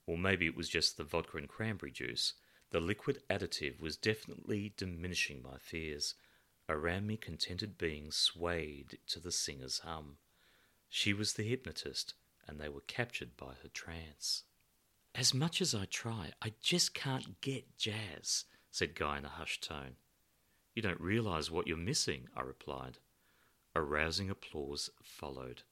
or 0.06 0.16
maybe 0.16 0.46
it 0.46 0.56
was 0.56 0.68
just 0.68 0.96
the 0.96 1.04
vodka 1.04 1.36
and 1.36 1.48
cranberry 1.48 1.90
juice. 1.90 2.34
The 2.70 2.80
liquid 2.80 3.22
additive 3.28 3.80
was 3.80 3.96
definitely 3.96 4.72
diminishing 4.76 5.42
my 5.42 5.58
fears. 5.58 6.14
Around 6.68 7.06
me, 7.06 7.16
contented 7.16 7.76
beings 7.76 8.16
swayed 8.16 8.98
to 9.08 9.20
the 9.20 9.32
singer's 9.32 9.80
hum. 9.80 10.16
She 10.88 11.12
was 11.12 11.34
the 11.34 11.48
hypnotist, 11.48 12.14
and 12.46 12.60
they 12.60 12.68
were 12.68 12.80
captured 12.80 13.36
by 13.36 13.54
her 13.62 13.68
trance. 13.72 14.44
As 15.16 15.33
much 15.33 15.62
as 15.62 15.76
I 15.76 15.85
try, 15.85 16.33
I 16.42 16.54
just 16.61 16.92
can't 16.92 17.40
get 17.40 17.78
jazz, 17.78 18.47
said 18.73 18.97
Guy 18.97 19.18
in 19.18 19.25
a 19.25 19.28
hushed 19.28 19.62
tone. 19.62 19.94
You 20.75 20.83
don't 20.83 21.00
realize 21.00 21.52
what 21.52 21.68
you're 21.68 21.76
missing, 21.76 22.28
I 22.37 22.40
replied. 22.40 22.99
A 23.76 23.83
rousing 23.83 24.28
applause 24.28 24.90
followed. 25.04 25.62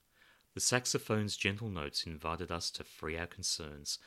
The 0.55 0.61
saxophone's 0.61 1.37
gentle 1.37 1.69
notes 1.69 2.07
invited 2.07 2.53
us 2.53 2.71
to 2.73 2.85
free 2.85 3.17
our 3.17 3.27
concerns. 3.27 3.99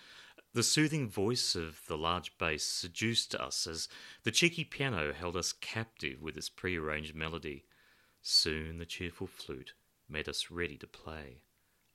The 0.54 0.64
soothing 0.64 1.10
voice 1.10 1.54
of 1.54 1.82
the 1.88 1.98
large 1.98 2.38
bass 2.38 2.64
seduced 2.66 3.36
us 3.36 3.68
as 3.68 3.90
the 4.24 4.32
cheeky 4.32 4.64
piano 4.64 5.12
held 5.12 5.36
us 5.36 5.52
captive 5.52 6.22
with 6.22 6.38
its 6.38 6.48
prearranged 6.48 7.14
melody. 7.14 7.66
Soon 8.22 8.78
the 8.78 8.86
cheerful 8.86 9.28
flute 9.28 9.74
made 10.08 10.30
us 10.30 10.50
ready 10.50 10.78
to 10.78 10.88
play. 10.88 11.42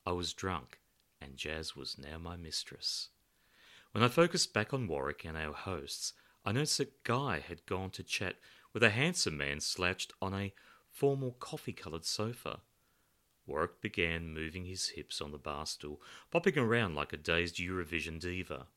I 0.05 0.13
was 0.13 0.35
drunk, 0.35 0.79
and 1.23 1.39
jazz 1.39 1.75
was 1.75 1.97
now 1.97 2.19
my 2.19 2.37
mistress. 2.37 3.09
When 3.93 4.05
I 4.05 4.09
focused 4.09 4.55
back 4.55 4.73
on 4.73 4.87
Warwick 4.87 5.25
and 5.25 5.37
our 5.37 5.53
hosts, 5.53 6.13
I 6.45 6.53
noticed 6.53 6.79
that 6.79 7.03
Guy 7.03 7.41
had 7.41 7.67
gone 7.67 7.91
to 7.91 8.05
chat 8.05 8.37
with 8.73 8.85
a 8.85 8.91
handsome 8.91 9.37
man 9.37 9.61
slouched 9.61 10.13
on 10.23 10.33
a 10.33 10.55
formal 10.89 11.33
coffee 11.33 11.73
coloured 11.73 12.05
sofa. 12.05 12.61
Warwick 13.47 13.81
began 13.81 14.33
moving 14.33 14.65
his 14.65 14.91
hips 14.91 15.21
on 15.21 15.33
the 15.33 15.39
bar 15.39 15.67
stool, 15.67 16.01
popping 16.31 16.57
around 16.57 16.95
like 16.95 17.13
a 17.13 17.17
dazed 17.17 17.57
Eurovision 17.57 18.21
diva. 18.21 18.69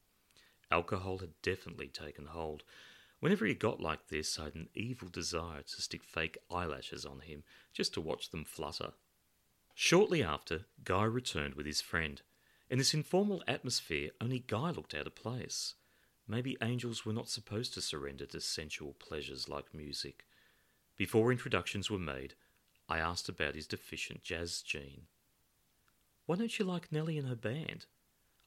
Alcohol 0.72 1.20
had 1.20 1.40
definitely 1.44 1.90
taken 1.90 2.26
hold. 2.26 2.64
Whenever 3.20 3.46
he 3.46 3.54
got 3.54 3.80
like 3.80 4.08
this, 4.08 4.40
I 4.40 4.46
had 4.46 4.56
an 4.56 4.70
evil 4.74 5.10
desire 5.10 5.62
to 5.62 5.82
stick 5.82 6.04
fake 6.04 6.40
eyelashes 6.50 7.06
on 7.06 7.20
him 7.20 7.44
just 7.72 7.94
to 7.94 8.02
watch 8.02 8.32
them 8.32 8.46
flutter. 8.46 8.94
Shortly 9.76 10.24
after, 10.24 10.66
Guy 10.84 11.04
returned 11.04 11.54
with 11.54 11.68
his 11.68 11.82
friend. 11.82 12.20
In 12.74 12.80
this 12.80 12.96
informal 12.96 13.44
atmosphere, 13.48 14.10
only 14.20 14.40
Guy 14.40 14.72
looked 14.72 14.96
out 14.96 15.06
of 15.06 15.14
place. 15.14 15.76
Maybe 16.28 16.58
angels 16.60 17.06
were 17.06 17.14
not 17.14 17.30
supposed 17.30 17.76
to 17.76 17.82
surrender 17.82 18.26
to 18.26 18.42
sensual 18.42 18.94
pleasures 18.94 19.48
like 19.48 19.76
music. 19.76 20.26
Before 20.98 21.32
introductions 21.32 21.92
were 21.92 22.00
made, 22.00 22.34
I 22.90 22.98
asked 22.98 23.30
about 23.30 23.54
his 23.54 23.68
deficient 23.68 24.24
jazz 24.24 24.64
gene. 24.64 25.04
Why 26.26 26.36
don't 26.36 26.58
you 26.58 26.66
like 26.66 26.92
Nellie 26.92 27.20
and 27.20 27.28
her 27.28 27.36
band? 27.36 27.86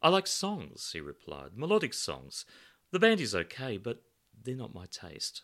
I 0.03 0.09
like 0.09 0.27
songs, 0.27 0.91
he 0.93 1.01
replied, 1.01 1.57
melodic 1.57 1.95
songs. 1.95 2.45
The 2.91 2.99
band 2.99 3.21
is 3.21 3.33
okay, 3.33 3.77
but 3.77 4.03
they're 4.43 4.57
not 4.57 4.75
my 4.75 4.87
taste. 4.87 5.43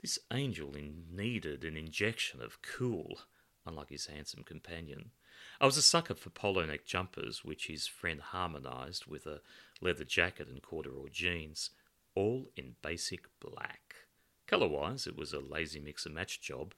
This 0.00 0.18
angel 0.32 0.74
needed 1.10 1.62
an 1.62 1.76
injection 1.76 2.40
of 2.40 2.62
cool, 2.62 3.18
unlike 3.66 3.90
his 3.90 4.06
handsome 4.06 4.44
companion. 4.44 5.10
I 5.62 5.66
was 5.66 5.76
a 5.76 5.82
sucker 5.82 6.14
for 6.14 6.30
polo 6.30 6.66
neck 6.66 6.84
jumpers, 6.84 7.44
which 7.44 7.68
his 7.68 7.86
friend 7.86 8.20
harmonized 8.20 9.06
with 9.06 9.26
a 9.26 9.40
leather 9.80 10.02
jacket 10.02 10.48
and 10.48 10.60
corduroy 10.60 11.06
jeans, 11.12 11.70
all 12.16 12.50
in 12.56 12.74
basic 12.82 13.26
black. 13.38 13.94
Colour 14.48 14.66
wise, 14.66 15.06
it 15.06 15.16
was 15.16 15.32
a 15.32 15.38
lazy 15.38 15.78
mix 15.78 16.04
and 16.04 16.16
match 16.16 16.40
job, 16.40 16.74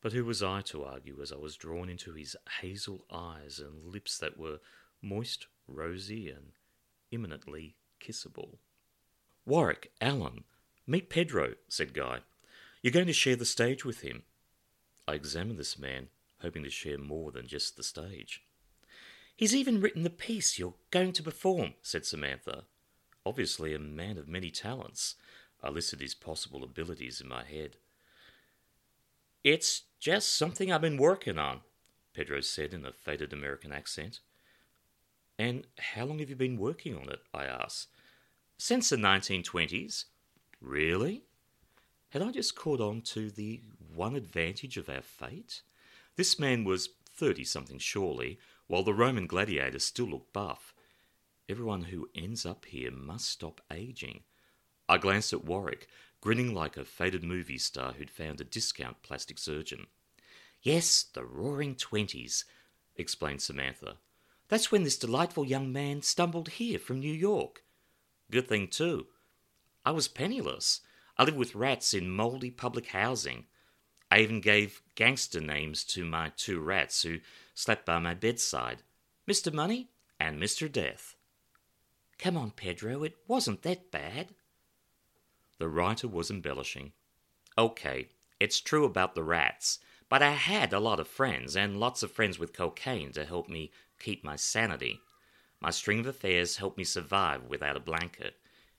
but 0.00 0.12
who 0.12 0.24
was 0.24 0.42
I 0.42 0.60
to 0.62 0.82
argue 0.82 1.22
as 1.22 1.30
I 1.30 1.36
was 1.36 1.54
drawn 1.54 1.88
into 1.88 2.14
his 2.14 2.34
hazel 2.60 3.04
eyes 3.12 3.60
and 3.60 3.92
lips 3.92 4.18
that 4.18 4.36
were 4.36 4.58
moist, 5.00 5.46
rosy, 5.68 6.28
and 6.28 6.50
imminently 7.12 7.76
kissable? 8.00 8.56
Warwick, 9.44 9.92
Allan, 10.00 10.42
meet 10.84 11.10
Pedro, 11.10 11.54
said 11.68 11.94
Guy. 11.94 12.18
You're 12.82 12.90
going 12.90 13.06
to 13.06 13.12
share 13.12 13.36
the 13.36 13.44
stage 13.44 13.84
with 13.84 14.00
him. 14.00 14.24
I 15.06 15.14
examined 15.14 15.60
this 15.60 15.78
man 15.78 16.08
hoping 16.46 16.62
to 16.62 16.70
share 16.70 16.96
more 16.96 17.32
than 17.32 17.48
just 17.48 17.76
the 17.76 17.82
stage. 17.82 18.44
He's 19.34 19.54
even 19.54 19.80
written 19.80 20.04
the 20.04 20.10
piece 20.10 20.60
you're 20.60 20.74
going 20.92 21.12
to 21.14 21.24
perform, 21.24 21.74
said 21.82 22.06
Samantha. 22.06 22.62
Obviously, 23.26 23.74
a 23.74 23.80
man 23.80 24.16
of 24.16 24.28
many 24.28 24.52
talents. 24.52 25.16
I 25.60 25.70
listed 25.70 26.00
his 26.00 26.14
possible 26.14 26.62
abilities 26.62 27.20
in 27.20 27.28
my 27.28 27.42
head. 27.42 27.78
It's 29.42 29.82
just 29.98 30.38
something 30.38 30.70
I've 30.70 30.80
been 30.80 30.96
working 30.98 31.36
on, 31.36 31.62
Pedro 32.14 32.40
said 32.40 32.72
in 32.72 32.86
a 32.86 32.92
faded 32.92 33.32
American 33.32 33.72
accent. 33.72 34.20
And 35.36 35.66
how 35.78 36.04
long 36.04 36.20
have 36.20 36.30
you 36.30 36.36
been 36.36 36.58
working 36.58 36.96
on 36.96 37.08
it? 37.08 37.18
I 37.34 37.46
asked. 37.46 37.88
Since 38.56 38.90
the 38.90 38.96
1920s. 38.96 40.04
Really? 40.60 41.24
Had 42.10 42.22
I 42.22 42.30
just 42.30 42.54
caught 42.54 42.80
on 42.80 43.02
to 43.02 43.30
the 43.30 43.60
one 43.92 44.14
advantage 44.14 44.76
of 44.76 44.88
our 44.88 45.02
fate? 45.02 45.62
This 46.16 46.38
man 46.38 46.64
was 46.64 46.88
thirty 47.14 47.44
something 47.44 47.78
surely, 47.78 48.38
while 48.66 48.82
the 48.82 48.94
Roman 48.94 49.26
gladiators 49.26 49.84
still 49.84 50.06
looked 50.06 50.32
buff. 50.32 50.74
Everyone 51.48 51.84
who 51.84 52.08
ends 52.14 52.44
up 52.44 52.64
here 52.64 52.90
must 52.90 53.28
stop 53.28 53.60
aging. 53.72 54.22
I 54.88 54.98
glanced 54.98 55.32
at 55.32 55.44
Warwick, 55.44 55.88
grinning 56.20 56.54
like 56.54 56.76
a 56.76 56.84
faded 56.84 57.22
movie 57.22 57.58
star 57.58 57.92
who'd 57.92 58.10
found 58.10 58.40
a 58.40 58.44
discount 58.44 59.02
plastic 59.02 59.38
surgeon. 59.38 59.86
Yes, 60.62 61.04
the 61.12 61.24
roaring 61.24 61.76
twenties, 61.76 62.44
explained 62.96 63.42
Samantha. 63.42 63.98
That's 64.48 64.72
when 64.72 64.84
this 64.84 64.96
delightful 64.96 65.44
young 65.44 65.72
man 65.72 66.02
stumbled 66.02 66.48
here 66.48 66.78
from 66.78 67.00
New 67.00 67.12
York. 67.12 67.62
Good 68.30 68.48
thing, 68.48 68.68
too. 68.68 69.06
I 69.84 69.90
was 69.90 70.08
penniless. 70.08 70.80
I 71.18 71.24
lived 71.24 71.36
with 71.36 71.54
rats 71.54 71.94
in 71.94 72.10
mouldy 72.10 72.50
public 72.50 72.86
housing. 72.86 73.44
I 74.10 74.20
even 74.20 74.40
gave 74.40 74.82
gangster 74.94 75.40
names 75.40 75.84
to 75.84 76.04
my 76.04 76.32
two 76.36 76.60
rats 76.60 77.02
who 77.02 77.18
slept 77.54 77.84
by 77.86 77.98
my 77.98 78.14
bedside 78.14 78.82
Mr. 79.28 79.52
Money 79.52 79.88
and 80.20 80.40
Mr. 80.40 80.70
Death. 80.70 81.16
Come 82.18 82.36
on, 82.36 82.52
Pedro, 82.52 83.02
it 83.02 83.16
wasn't 83.26 83.62
that 83.62 83.90
bad. 83.90 84.28
The 85.58 85.68
writer 85.68 86.08
was 86.08 86.30
embellishing. 86.30 86.92
Okay, 87.58 88.08
it's 88.38 88.60
true 88.60 88.84
about 88.84 89.14
the 89.14 89.24
rats, 89.24 89.78
but 90.08 90.22
I 90.22 90.32
had 90.32 90.72
a 90.72 90.80
lot 90.80 91.00
of 91.00 91.08
friends, 91.08 91.56
and 91.56 91.80
lots 91.80 92.02
of 92.02 92.12
friends 92.12 92.38
with 92.38 92.52
cocaine 92.52 93.12
to 93.12 93.24
help 93.24 93.48
me 93.48 93.72
keep 93.98 94.22
my 94.22 94.36
sanity. 94.36 95.00
My 95.60 95.70
string 95.70 96.00
of 96.00 96.06
affairs 96.06 96.58
helped 96.58 96.78
me 96.78 96.84
survive 96.84 97.44
without 97.44 97.76
a 97.76 97.80
blanket. 97.80 98.36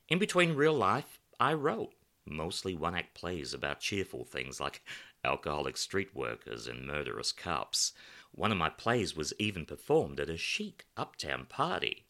In 0.07 0.19
between 0.19 0.55
real 0.55 0.74
life, 0.74 1.19
I 1.39 1.53
wrote, 1.53 1.93
mostly 2.25 2.75
one 2.75 2.96
act 2.96 3.13
plays 3.13 3.53
about 3.53 3.79
cheerful 3.79 4.24
things 4.24 4.60
like 4.60 4.81
alcoholic 5.24 5.78
street 5.78 6.16
workers, 6.16 6.68
and 6.68 6.86
murderous 6.86 7.32
cops. 7.32 7.94
One 8.32 8.52
of 8.52 8.58
my 8.58 8.70
plays 8.70 9.16
was 9.16 9.34
even 9.40 9.66
performed 9.66 10.20
at 10.20 10.30
a 10.30 10.38
chic 10.38 10.86
uptown 10.96 11.46
party. 11.46 12.06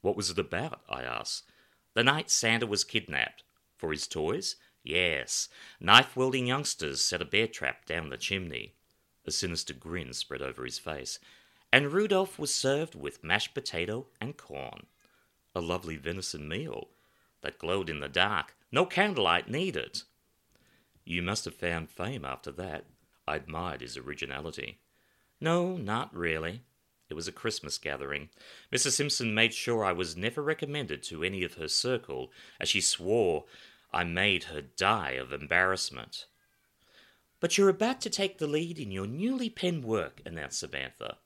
What 0.00 0.16
was 0.16 0.30
it 0.30 0.38
about? 0.38 0.80
I 0.88 1.02
asked. 1.02 1.50
The 1.94 2.04
night 2.04 2.30
Santa 2.30 2.66
was 2.66 2.84
kidnapped. 2.84 3.44
For 3.76 3.90
his 3.90 4.06
toys? 4.06 4.56
Yes. 4.84 5.48
Knife 5.80 6.16
wielding 6.16 6.46
youngsters 6.46 7.02
set 7.02 7.20
a 7.20 7.24
bear 7.24 7.46
trap 7.46 7.84
down 7.84 8.10
the 8.10 8.16
chimney. 8.16 8.74
A 9.24 9.30
sinister 9.30 9.74
grin 9.74 10.12
spread 10.12 10.42
over 10.42 10.64
his 10.64 10.78
face. 10.78 11.18
And 11.72 11.92
Rudolph 11.92 12.38
was 12.38 12.54
served 12.54 12.94
with 12.94 13.24
mashed 13.24 13.54
potato 13.54 14.06
and 14.20 14.36
corn. 14.36 14.86
A 15.54 15.60
lovely 15.60 15.96
venison 15.96 16.48
meal 16.48 16.88
that 17.42 17.58
glowed 17.58 17.90
in 17.90 18.00
the 18.00 18.08
dark. 18.08 18.54
No 18.70 18.86
candlelight 18.86 19.48
needed. 19.48 20.02
You 21.04 21.22
must 21.22 21.44
have 21.44 21.54
found 21.54 21.90
fame 21.90 22.24
after 22.24 22.52
that. 22.52 22.86
I 23.26 23.36
admired 23.36 23.80
his 23.80 23.96
originality. 23.96 24.80
No, 25.40 25.76
not 25.76 26.14
really. 26.14 26.62
It 27.08 27.14
was 27.14 27.28
a 27.28 27.32
Christmas 27.32 27.78
gathering. 27.78 28.30
Mrs. 28.72 28.92
Simpson 28.92 29.34
made 29.34 29.52
sure 29.52 29.84
I 29.84 29.92
was 29.92 30.16
never 30.16 30.42
recommended 30.42 31.02
to 31.04 31.22
any 31.22 31.44
of 31.44 31.54
her 31.54 31.68
circle, 31.68 32.32
as 32.58 32.68
she 32.68 32.80
swore 32.80 33.44
I 33.92 34.04
made 34.04 34.44
her 34.44 34.62
die 34.62 35.12
of 35.12 35.32
embarrassment. 35.32 36.26
But 37.40 37.58
you're 37.58 37.68
about 37.68 38.00
to 38.02 38.10
take 38.10 38.38
the 38.38 38.46
lead 38.46 38.78
in 38.78 38.90
your 38.90 39.06
newly 39.06 39.50
penned 39.50 39.84
work, 39.84 40.22
announced 40.24 40.60
Samantha. 40.60 41.18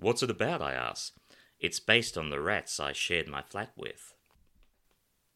What's 0.00 0.22
it 0.22 0.30
about? 0.30 0.62
I 0.62 0.72
asked. 0.72 1.18
It's 1.58 1.80
based 1.80 2.16
on 2.16 2.30
the 2.30 2.40
rats 2.40 2.78
I 2.78 2.92
shared 2.92 3.28
my 3.28 3.42
flat 3.42 3.72
with. 3.76 4.14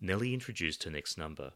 Nellie 0.01 0.33
introduced 0.33 0.85
her 0.85 0.91
next 0.91 1.19
number. 1.19 1.53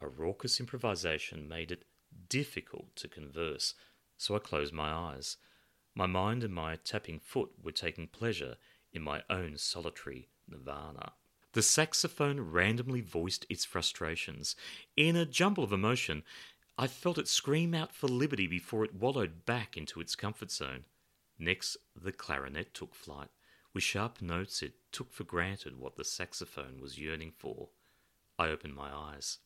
A 0.00 0.08
raucous 0.08 0.60
improvisation 0.60 1.48
made 1.48 1.72
it 1.72 1.84
difficult 2.28 2.94
to 2.96 3.08
converse, 3.08 3.74
so 4.16 4.36
I 4.36 4.38
closed 4.38 4.72
my 4.72 4.90
eyes. 4.90 5.36
My 5.94 6.06
mind 6.06 6.44
and 6.44 6.54
my 6.54 6.76
tapping 6.76 7.18
foot 7.18 7.50
were 7.62 7.72
taking 7.72 8.06
pleasure 8.06 8.56
in 8.92 9.02
my 9.02 9.22
own 9.30 9.56
solitary 9.58 10.28
nirvana. 10.48 11.12
The 11.52 11.62
saxophone 11.62 12.40
randomly 12.40 13.00
voiced 13.00 13.46
its 13.48 13.64
frustrations. 13.64 14.56
In 14.96 15.16
a 15.16 15.24
jumble 15.24 15.64
of 15.64 15.72
emotion, 15.72 16.22
I 16.76 16.86
felt 16.86 17.16
it 17.16 17.28
scream 17.28 17.72
out 17.72 17.94
for 17.94 18.08
liberty 18.08 18.46
before 18.46 18.84
it 18.84 18.94
wallowed 18.94 19.46
back 19.46 19.76
into 19.78 20.00
its 20.00 20.14
comfort 20.14 20.50
zone. 20.50 20.84
Next, 21.38 21.78
the 21.94 22.12
clarinet 22.12 22.74
took 22.74 22.94
flight. 22.94 23.28
With 23.72 23.82
sharp 23.82 24.20
notes, 24.20 24.62
it 24.62 24.74
took 24.92 25.12
for 25.12 25.24
granted 25.24 25.78
what 25.78 25.96
the 25.96 26.04
saxophone 26.04 26.80
was 26.80 26.98
yearning 26.98 27.32
for. 27.38 27.70
I 28.38 28.48
opened 28.48 28.74
my 28.74 28.90
eyes. 28.92 29.38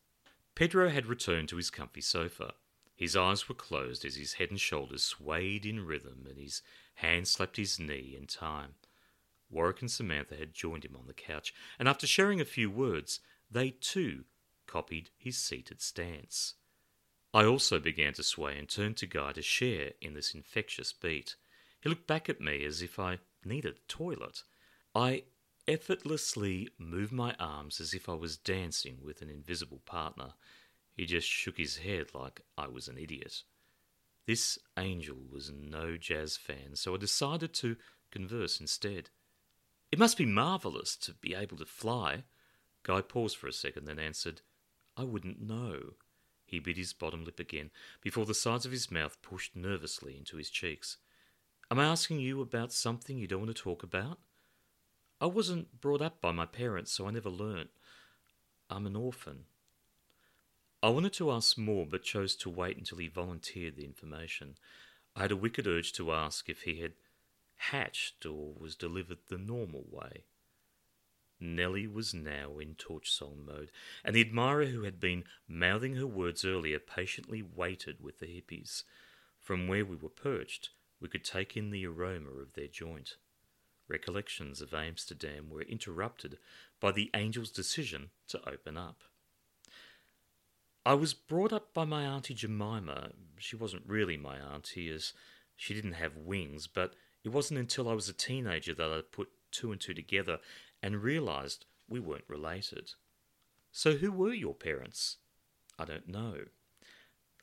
Pedro 0.61 0.91
had 0.91 1.07
returned 1.07 1.49
to 1.49 1.57
his 1.57 1.71
comfy 1.71 2.03
sofa. 2.03 2.53
His 2.95 3.17
eyes 3.17 3.49
were 3.49 3.55
closed 3.55 4.05
as 4.05 4.17
his 4.17 4.35
head 4.35 4.51
and 4.51 4.61
shoulders 4.61 5.03
swayed 5.03 5.65
in 5.65 5.87
rhythm 5.87 6.27
and 6.29 6.37
his 6.37 6.61
hand 6.97 7.29
slapped 7.29 7.57
his 7.57 7.79
knee 7.79 8.15
in 8.15 8.27
time. 8.27 8.75
Warwick 9.49 9.81
and 9.81 9.91
Samantha 9.91 10.37
had 10.37 10.53
joined 10.53 10.85
him 10.85 10.97
on 10.97 11.07
the 11.07 11.15
couch, 11.15 11.55
and 11.79 11.89
after 11.89 12.07
sharing 12.07 12.43
a 12.43 12.45
few 12.45 12.71
words, 12.71 13.21
they 13.51 13.71
too 13.71 14.25
copied 14.67 15.09
his 15.17 15.39
seated 15.39 15.81
stance. 15.81 16.57
I 17.33 17.47
also 17.47 17.79
began 17.79 18.13
to 18.13 18.23
sway 18.23 18.59
and 18.59 18.69
turned 18.69 18.99
to 18.99 19.07
Guy 19.07 19.33
to 19.33 19.41
share 19.41 19.93
in 20.03 20.13
this 20.13 20.35
infectious 20.35 20.93
beat. 20.93 21.37
He 21.81 21.89
looked 21.89 22.07
back 22.07 22.29
at 22.29 22.39
me 22.39 22.67
as 22.67 22.83
if 22.83 22.99
I 22.99 23.21
needed 23.47 23.77
a 23.77 23.89
toilet. 23.89 24.43
I 24.95 25.23
effortlessly 25.71 26.69
move 26.79 27.13
my 27.13 27.35
arms 27.39 27.81
as 27.81 27.95
if 27.95 28.09
I 28.09 28.15
was 28.15 28.37
dancing 28.37 28.99
with 29.03 29.23
an 29.23 29.31
invisible 29.31 29.81
partner. 29.87 30.35
He 30.97 31.07
just 31.07 31.29
shook 31.29 31.59
his 31.59 31.79
head 31.79 32.09
like 32.15 32.41
I 32.59 32.67
was 32.67 32.89
an 32.89 32.99
idiot. 32.99 33.43
This 34.27 34.59
angel 34.79 35.17
was 35.31 35.51
no 35.51 35.97
jazz 35.97 36.37
fan, 36.37 36.75
so 36.75 36.95
I 36.95 36.99
decided 36.99 37.55
to 37.55 37.77
converse 38.11 38.61
instead. 38.61 39.11
It 39.91 39.99
must 39.99 40.19
be 40.19 40.27
marvellous 40.27 40.97
to 40.97 41.15
be 41.15 41.35
able 41.35 41.57
to 41.57 41.67
fly. 41.67 42.25
Guy 42.83 43.01
paused 43.01 43.37
for 43.37 43.47
a 43.47 43.53
second, 43.53 43.87
then 43.87 43.99
answered, 43.99 44.43
I 44.97 45.05
wouldn't 45.05 45.41
know. 45.41 45.95
He 46.45 46.59
bit 46.59 46.77
his 46.77 46.93
bottom 46.93 47.25
lip 47.25 47.39
again 47.39 47.71
before 48.03 48.27
the 48.27 48.35
sides 48.35 48.67
of 48.67 48.73
his 48.73 48.91
mouth 48.91 49.23
pushed 49.23 49.55
nervously 49.55 50.17
into 50.17 50.37
his 50.37 50.51
cheeks. 50.51 50.97
Am 51.71 51.79
I 51.79 51.85
asking 51.85 52.19
you 52.19 52.41
about 52.41 52.73
something 52.73 53.17
you 53.17 53.29
don't 53.29 53.43
want 53.43 53.57
to 53.57 53.63
talk 53.63 53.83
about? 53.83 54.19
I 55.21 55.27
wasn't 55.27 55.81
brought 55.81 56.01
up 56.01 56.21
by 56.21 56.33
my 56.33 56.47
parents, 56.47 56.93
so 56.93 57.07
I 57.07 57.11
never 57.11 57.29
learnt. 57.29 57.71
I'm 58.71 58.87
an 58.87 58.97
orphan. 58.97 59.45
I 60.83 60.89
wanted 60.89 61.13
to 61.15 61.31
ask 61.31 61.59
more, 61.59 61.87
but 61.87 62.03
chose 62.03 62.35
to 62.37 62.49
wait 62.49 62.79
until 62.79 62.99
he 62.99 63.09
volunteered 63.09 63.77
the 63.77 63.85
information. 63.85 64.57
I 65.15 65.23
had 65.23 65.33
a 65.33 65.37
wicked 65.37 65.67
urge 65.67 65.93
to 65.95 66.13
ask 66.13 66.49
if 66.49 66.63
he 66.63 66.81
had 66.81 66.93
hatched 67.57 68.25
or 68.25 68.55
was 68.59 68.75
delivered 68.75 69.19
the 69.29 69.37
normal 69.37 69.85
way. 69.91 70.25
Nellie 71.39 71.87
was 71.87 72.15
now 72.15 72.59
in 72.59 72.75
torch 72.75 73.11
song 73.11 73.45
mode, 73.47 73.71
and 74.05 74.17
the 74.17 74.21
admirer 74.23 74.67
who 74.67 74.85
had 74.85 75.01
been 75.01 75.25
mouthing 75.47 75.97
her 75.97 76.07
words 76.07 76.45
earlier 76.45 76.79
patiently 76.79 77.43
waited 77.43 78.01
with 78.01 78.19
the 78.19 78.27
hippies. 78.27 78.85
From 79.39 79.69
where 79.69 79.85
we 79.85 79.97
were 79.97 80.09
perched, 80.09 80.71
we 81.01 81.09
could 81.09 81.25
take 81.25 81.57
in 81.57 81.71
the 81.71 81.87
aroma 81.87 82.31
of 82.31 82.55
their 82.55 82.69
joint. 82.69 83.17
Recollections 83.91 84.61
of 84.61 84.73
Amsterdam 84.73 85.51
were 85.51 85.63
interrupted 85.63 86.39
by 86.79 86.93
the 86.93 87.11
angel's 87.13 87.51
decision 87.51 88.11
to 88.29 88.49
open 88.49 88.77
up. 88.77 89.03
I 90.87 90.95
was 90.95 91.13
brought 91.13 91.53
up 91.53 91.75
by 91.75 91.85
my 91.85 92.05
Auntie 92.05 92.35
Jemima. 92.35 93.11
She 93.39 93.57
wasn't 93.57 93.83
really 93.87 94.17
my 94.17 94.39
auntie, 94.39 94.89
as 94.89 95.13
she 95.57 95.75
didn't 95.75 95.95
have 95.95 96.17
wings, 96.17 96.69
but 96.69 96.95
it 97.25 97.31
wasn't 97.31 97.61
until 97.61 97.89
I 97.89 97.93
was 97.93 98.09
a 98.09 98.15
teenager 98.15 98.75
that 98.75 98.91
I 98.91 99.01
put 99.03 99.29
two 99.51 99.73
and 99.73 99.81
two 99.81 99.93
together 99.93 100.39
and 100.83 101.03
realised 101.03 101.67
we 101.89 101.99
weren't 101.99 102.25
related. 102.29 102.93
So, 103.73 103.97
who 103.97 104.13
were 104.13 104.33
your 104.33 104.55
parents? 104.55 105.19
I 105.79 105.85
don't 105.85 106.09
know. 106.09 106.45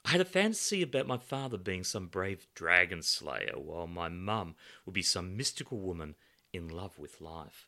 I 0.06 0.12
had 0.12 0.22
a 0.22 0.26
fantasy 0.26 0.82
about 0.82 1.06
my 1.08 1.18
father 1.18 1.58
being 1.58 1.84
some 1.84 2.08
brave 2.08 2.48
dragon 2.56 3.02
slayer, 3.02 3.56
while 3.58 3.88
my 3.88 4.08
mum 4.08 4.56
would 4.86 4.94
be 4.94 5.02
some 5.02 5.36
mystical 5.36 5.80
woman 5.80 6.16
in 6.58 6.68
love 6.68 7.00
with 7.00 7.22
life. 7.22 7.68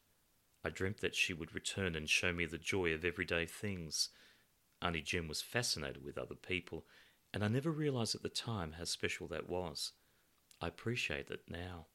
I 0.66 0.70
dreamt 0.70 1.00
that 1.00 1.16
she 1.16 1.34
would 1.34 1.56
return 1.56 1.96
and 1.96 2.10
show 2.10 2.34
me 2.34 2.46
the 2.46 2.58
joy 2.58 2.94
of 2.94 3.06
everyday 3.06 3.46
things. 3.46 4.10
Auntie 4.82 5.02
Jim 5.02 5.28
was 5.28 5.42
fascinated 5.42 6.04
with 6.04 6.18
other 6.18 6.36
people, 6.36 6.86
and 7.34 7.44
I 7.44 7.48
never 7.48 7.72
realised 7.72 8.16
at 8.16 8.24
the 8.24 8.30
time 8.30 8.74
how 8.74 8.84
special 8.84 9.28
that 9.28 9.48
was. 9.48 9.94
I 10.60 10.68
appreciate 10.68 11.30
it 11.30 11.44
now. 11.48 11.86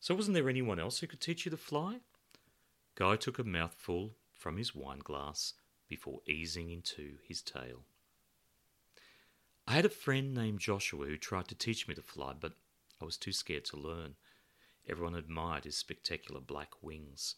So, 0.00 0.14
wasn't 0.14 0.34
there 0.34 0.48
anyone 0.48 0.78
else 0.78 0.98
who 0.98 1.06
could 1.06 1.20
teach 1.20 1.44
you 1.44 1.50
to 1.50 1.56
fly? 1.56 2.00
Guy 2.94 3.16
took 3.16 3.38
a 3.38 3.44
mouthful 3.44 4.14
from 4.32 4.56
his 4.56 4.74
wine 4.74 4.98
glass 4.98 5.54
before 5.88 6.20
easing 6.26 6.70
into 6.70 7.16
his 7.26 7.40
tale. 7.40 7.84
I 9.66 9.72
had 9.72 9.84
a 9.84 9.90
friend 9.90 10.34
named 10.34 10.60
Joshua 10.60 11.06
who 11.06 11.16
tried 11.16 11.48
to 11.48 11.54
teach 11.54 11.88
me 11.88 11.94
to 11.94 12.02
fly, 12.02 12.34
but 12.38 12.52
I 13.00 13.04
was 13.04 13.16
too 13.16 13.32
scared 13.32 13.64
to 13.66 13.76
learn. 13.76 14.16
Everyone 14.88 15.14
admired 15.14 15.64
his 15.64 15.76
spectacular 15.76 16.40
black 16.40 16.82
wings. 16.82 17.34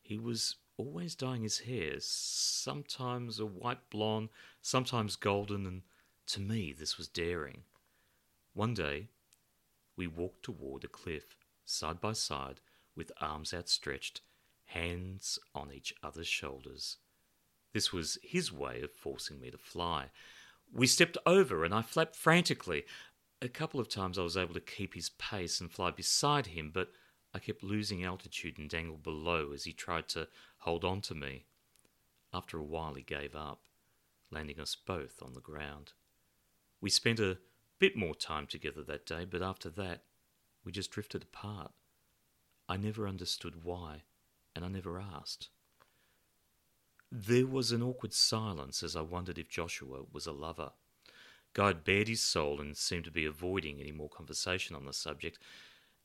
He 0.00 0.18
was 0.18 0.56
always 0.76 1.14
dyeing 1.14 1.42
his 1.42 1.60
hair, 1.60 1.94
sometimes 1.98 3.40
a 3.40 3.46
white 3.46 3.90
blonde, 3.90 4.28
sometimes 4.62 5.16
golden, 5.16 5.66
and 5.66 5.82
to 6.26 6.40
me 6.40 6.72
this 6.72 6.96
was 6.96 7.08
daring. 7.08 7.62
One 8.52 8.74
day, 8.74 9.08
we 9.96 10.06
walked 10.06 10.44
toward 10.44 10.84
a 10.84 10.88
cliff 10.88 11.36
side 11.64 12.00
by 12.00 12.12
side, 12.12 12.60
with 12.94 13.10
arms 13.20 13.52
outstretched, 13.52 14.20
hands 14.66 15.38
on 15.54 15.72
each 15.72 15.94
other's 16.02 16.28
shoulders. 16.28 16.98
This 17.72 17.92
was 17.92 18.18
his 18.22 18.52
way 18.52 18.82
of 18.82 18.92
forcing 18.92 19.40
me 19.40 19.50
to 19.50 19.58
fly. 19.58 20.10
We 20.72 20.86
stepped 20.86 21.18
over, 21.26 21.64
and 21.64 21.74
I 21.74 21.82
flapped 21.82 22.14
frantically. 22.14 22.84
A 23.42 23.48
couple 23.48 23.80
of 23.80 23.88
times 23.88 24.18
I 24.18 24.22
was 24.22 24.36
able 24.36 24.54
to 24.54 24.60
keep 24.60 24.94
his 24.94 25.10
pace 25.10 25.60
and 25.60 25.70
fly 25.70 25.90
beside 25.90 26.46
him, 26.46 26.70
but 26.72 26.92
I 27.34 27.38
kept 27.38 27.62
losing 27.62 28.04
altitude 28.04 28.58
and 28.58 28.70
dangled 28.70 29.02
below 29.02 29.52
as 29.52 29.64
he 29.64 29.72
tried 29.72 30.08
to 30.10 30.28
hold 30.58 30.84
on 30.84 31.00
to 31.02 31.14
me. 31.14 31.44
After 32.32 32.58
a 32.58 32.64
while, 32.64 32.94
he 32.94 33.02
gave 33.02 33.34
up, 33.34 33.62
landing 34.30 34.58
us 34.60 34.74
both 34.74 35.22
on 35.22 35.34
the 35.34 35.40
ground. 35.40 35.92
We 36.80 36.90
spent 36.90 37.20
a 37.20 37.38
bit 37.78 37.96
more 37.96 38.14
time 38.14 38.46
together 38.46 38.82
that 38.84 39.06
day, 39.06 39.24
but 39.24 39.42
after 39.42 39.68
that, 39.70 40.04
we 40.64 40.72
just 40.72 40.90
drifted 40.90 41.22
apart. 41.24 41.72
I 42.68 42.76
never 42.76 43.06
understood 43.06 43.64
why, 43.64 44.04
and 44.54 44.64
I 44.64 44.68
never 44.68 44.98
asked. 44.98 45.50
There 47.12 47.46
was 47.46 47.72
an 47.72 47.82
awkward 47.82 48.14
silence 48.14 48.82
as 48.82 48.96
I 48.96 49.02
wondered 49.02 49.38
if 49.38 49.48
Joshua 49.48 50.04
was 50.10 50.26
a 50.26 50.32
lover. 50.32 50.72
Guy 51.54 51.72
bared 51.72 52.08
his 52.08 52.20
soul 52.20 52.60
and 52.60 52.76
seemed 52.76 53.04
to 53.04 53.12
be 53.12 53.24
avoiding 53.24 53.80
any 53.80 53.92
more 53.92 54.08
conversation 54.08 54.74
on 54.74 54.84
the 54.84 54.92
subject, 54.92 55.38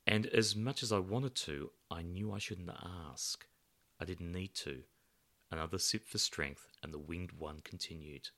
and 0.06 0.28
as 0.28 0.56
much 0.56 0.84
as 0.84 0.92
I 0.92 1.00
wanted 1.00 1.34
to, 1.36 1.72
I 1.90 2.04
knew 2.04 2.32
I 2.32 2.38
shouldn't 2.38 2.70
ask. 2.70 3.48
I 4.00 4.06
didn't 4.06 4.32
need 4.32 4.54
to. 4.56 4.84
Another 5.52 5.80
sip 5.80 6.08
for 6.08 6.20
strength, 6.20 6.68
and 6.84 6.94
the 6.94 7.00
winged 7.00 7.32
one 7.32 7.62
continued. 7.64 8.30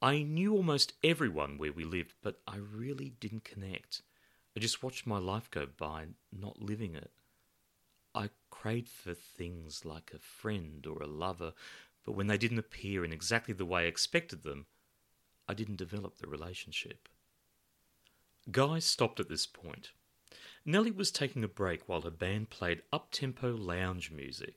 I 0.00 0.22
knew 0.22 0.54
almost 0.54 0.92
everyone 1.02 1.58
where 1.58 1.72
we 1.72 1.84
lived, 1.84 2.14
but 2.22 2.40
I 2.46 2.56
really 2.56 3.10
didn't 3.18 3.44
connect. 3.44 4.02
I 4.56 4.60
just 4.60 4.82
watched 4.82 5.08
my 5.08 5.18
life 5.18 5.50
go 5.50 5.66
by, 5.66 6.06
not 6.32 6.62
living 6.62 6.94
it. 6.94 7.10
I 8.14 8.30
craved 8.50 8.90
for 8.90 9.14
things 9.14 9.84
like 9.84 10.12
a 10.14 10.20
friend 10.20 10.86
or 10.86 11.02
a 11.02 11.08
lover, 11.08 11.52
but 12.04 12.12
when 12.12 12.28
they 12.28 12.38
didn't 12.38 12.60
appear 12.60 13.04
in 13.04 13.12
exactly 13.12 13.54
the 13.54 13.64
way 13.64 13.82
I 13.82 13.86
expected 13.86 14.44
them, 14.44 14.66
I 15.48 15.54
didn't 15.54 15.76
develop 15.76 16.18
the 16.18 16.26
relationship. 16.26 17.08
Guy 18.50 18.78
stopped 18.78 19.20
at 19.20 19.28
this 19.28 19.46
point. 19.46 19.90
Nellie 20.64 20.90
was 20.90 21.10
taking 21.10 21.44
a 21.44 21.48
break 21.48 21.88
while 21.88 22.02
her 22.02 22.10
band 22.10 22.50
played 22.50 22.82
up 22.92 23.10
tempo 23.10 23.54
lounge 23.54 24.10
music. 24.10 24.56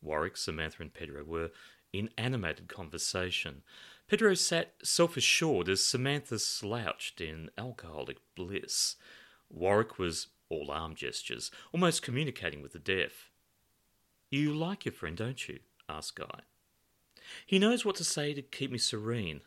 Warwick, 0.00 0.36
Samantha, 0.36 0.82
and 0.82 0.94
Pedro 0.94 1.24
were 1.24 1.50
in 1.92 2.10
animated 2.16 2.68
conversation. 2.68 3.62
Pedro 4.06 4.34
sat 4.34 4.74
self 4.82 5.16
assured 5.16 5.68
as 5.68 5.84
Samantha 5.84 6.38
slouched 6.38 7.20
in 7.20 7.50
alcoholic 7.58 8.18
bliss. 8.36 8.96
Warwick 9.50 9.98
was 9.98 10.28
all 10.48 10.70
arm 10.70 10.94
gestures, 10.94 11.50
almost 11.72 12.02
communicating 12.02 12.62
with 12.62 12.72
the 12.72 12.78
deaf. 12.78 13.30
You 14.30 14.54
like 14.54 14.84
your 14.84 14.92
friend, 14.92 15.16
don't 15.16 15.48
you? 15.48 15.60
asked 15.88 16.16
Guy. 16.16 16.40
He 17.44 17.58
knows 17.58 17.84
what 17.84 17.96
to 17.96 18.04
say 18.04 18.32
to 18.34 18.42
keep 18.42 18.70
me 18.70 18.78
serene, 18.78 19.40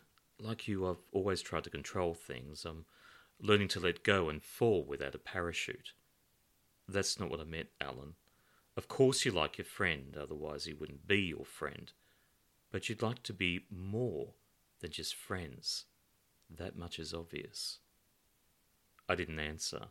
like 0.43 0.67
you, 0.67 0.87
I've 0.87 1.03
always 1.11 1.41
tried 1.41 1.63
to 1.65 1.69
control 1.69 2.13
things. 2.13 2.65
I'm 2.65 2.85
learning 3.39 3.69
to 3.69 3.79
let 3.79 4.03
go 4.03 4.29
and 4.29 4.43
fall 4.43 4.83
without 4.83 5.15
a 5.15 5.19
parachute. 5.19 5.93
That's 6.87 7.19
not 7.19 7.29
what 7.29 7.39
I 7.39 7.43
meant, 7.43 7.69
Allan. 7.79 8.13
Of 8.77 8.87
course 8.87 9.25
you 9.25 9.31
like 9.31 9.57
your 9.57 9.65
friend, 9.65 10.15
otherwise 10.17 10.65
he 10.65 10.73
wouldn't 10.73 11.07
be 11.07 11.21
your 11.21 11.45
friend. 11.45 11.91
But 12.71 12.87
you'd 12.87 13.01
like 13.01 13.23
to 13.23 13.33
be 13.33 13.65
more 13.69 14.33
than 14.79 14.91
just 14.91 15.15
friends. 15.15 15.85
That 16.49 16.77
much 16.77 16.99
is 16.99 17.13
obvious. 17.13 17.79
I 19.07 19.15
didn't 19.15 19.39
answer. 19.39 19.87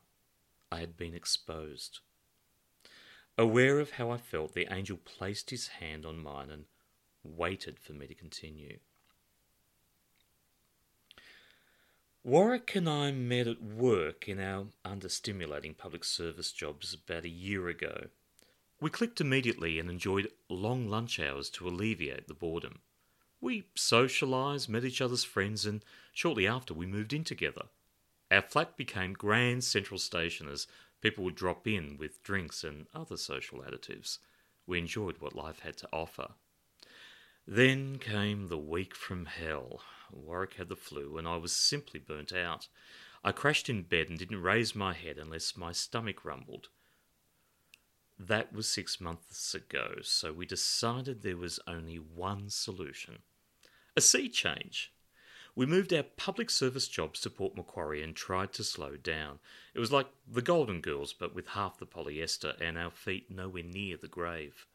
I 0.72 0.80
had 0.80 0.96
been 0.96 1.14
exposed. 1.14 2.00
Aware 3.36 3.80
of 3.80 3.92
how 3.92 4.10
I 4.10 4.18
felt, 4.18 4.54
the 4.54 4.72
angel 4.72 4.98
placed 4.98 5.50
his 5.50 5.68
hand 5.68 6.04
on 6.04 6.18
mine 6.18 6.50
and 6.50 6.64
waited 7.22 7.78
for 7.78 7.92
me 7.92 8.06
to 8.06 8.14
continue. 8.14 8.78
Warwick 12.22 12.76
and 12.76 12.86
I 12.86 13.12
met 13.12 13.46
at 13.46 13.62
work 13.62 14.28
in 14.28 14.38
our 14.38 14.66
understimulating 14.84 15.78
public 15.78 16.04
service 16.04 16.52
jobs 16.52 16.92
about 16.92 17.24
a 17.24 17.30
year 17.30 17.66
ago. 17.68 18.08
We 18.78 18.90
clicked 18.90 19.22
immediately 19.22 19.78
and 19.78 19.88
enjoyed 19.88 20.30
long 20.50 20.86
lunch 20.86 21.18
hours 21.18 21.48
to 21.50 21.66
alleviate 21.66 22.28
the 22.28 22.34
boredom. 22.34 22.80
We 23.40 23.68
socialised, 23.74 24.68
met 24.68 24.84
each 24.84 25.00
other's 25.00 25.24
friends, 25.24 25.64
and 25.64 25.82
shortly 26.12 26.46
after 26.46 26.74
we 26.74 26.84
moved 26.84 27.14
in 27.14 27.24
together. 27.24 27.68
Our 28.30 28.42
flat 28.42 28.76
became 28.76 29.14
Grand 29.14 29.64
Central 29.64 29.98
Station 29.98 30.46
as 30.46 30.66
people 31.00 31.24
would 31.24 31.36
drop 31.36 31.66
in 31.66 31.96
with 31.96 32.22
drinks 32.22 32.62
and 32.62 32.86
other 32.94 33.16
social 33.16 33.60
additives. 33.60 34.18
We 34.66 34.78
enjoyed 34.78 35.20
what 35.20 35.34
life 35.34 35.60
had 35.60 35.78
to 35.78 35.88
offer. 35.90 36.32
Then 37.46 37.98
came 37.98 38.48
the 38.48 38.58
week 38.58 38.94
from 38.94 39.24
hell. 39.24 39.80
Warwick 40.12 40.54
had 40.54 40.68
the 40.68 40.76
flu, 40.76 41.18
and 41.18 41.26
I 41.26 41.36
was 41.36 41.52
simply 41.52 42.00
burnt 42.00 42.32
out. 42.32 42.68
I 43.22 43.32
crashed 43.32 43.68
in 43.68 43.82
bed 43.82 44.08
and 44.08 44.18
didn't 44.18 44.42
raise 44.42 44.74
my 44.74 44.94
head 44.94 45.18
unless 45.18 45.56
my 45.56 45.72
stomach 45.72 46.24
rumbled. 46.24 46.68
That 48.18 48.52
was 48.52 48.68
six 48.68 49.00
months 49.00 49.54
ago, 49.54 49.96
so 50.02 50.32
we 50.32 50.46
decided 50.46 51.22
there 51.22 51.36
was 51.36 51.60
only 51.66 51.96
one 51.96 52.50
solution 52.50 53.20
a 53.96 54.00
sea 54.00 54.28
change. 54.28 54.92
We 55.56 55.66
moved 55.66 55.92
our 55.92 56.04
public 56.04 56.48
service 56.48 56.86
jobs 56.86 57.20
to 57.20 57.30
Port 57.30 57.56
Macquarie 57.56 58.02
and 58.02 58.14
tried 58.14 58.52
to 58.54 58.64
slow 58.64 58.96
down. 58.96 59.40
It 59.74 59.80
was 59.80 59.90
like 59.90 60.06
the 60.26 60.42
Golden 60.42 60.80
Girls, 60.80 61.12
but 61.12 61.34
with 61.34 61.48
half 61.48 61.78
the 61.78 61.86
polyester 61.86 62.58
and 62.60 62.78
our 62.78 62.90
feet 62.90 63.30
nowhere 63.30 63.64
near 63.64 63.96
the 63.96 64.08
grave. 64.08 64.66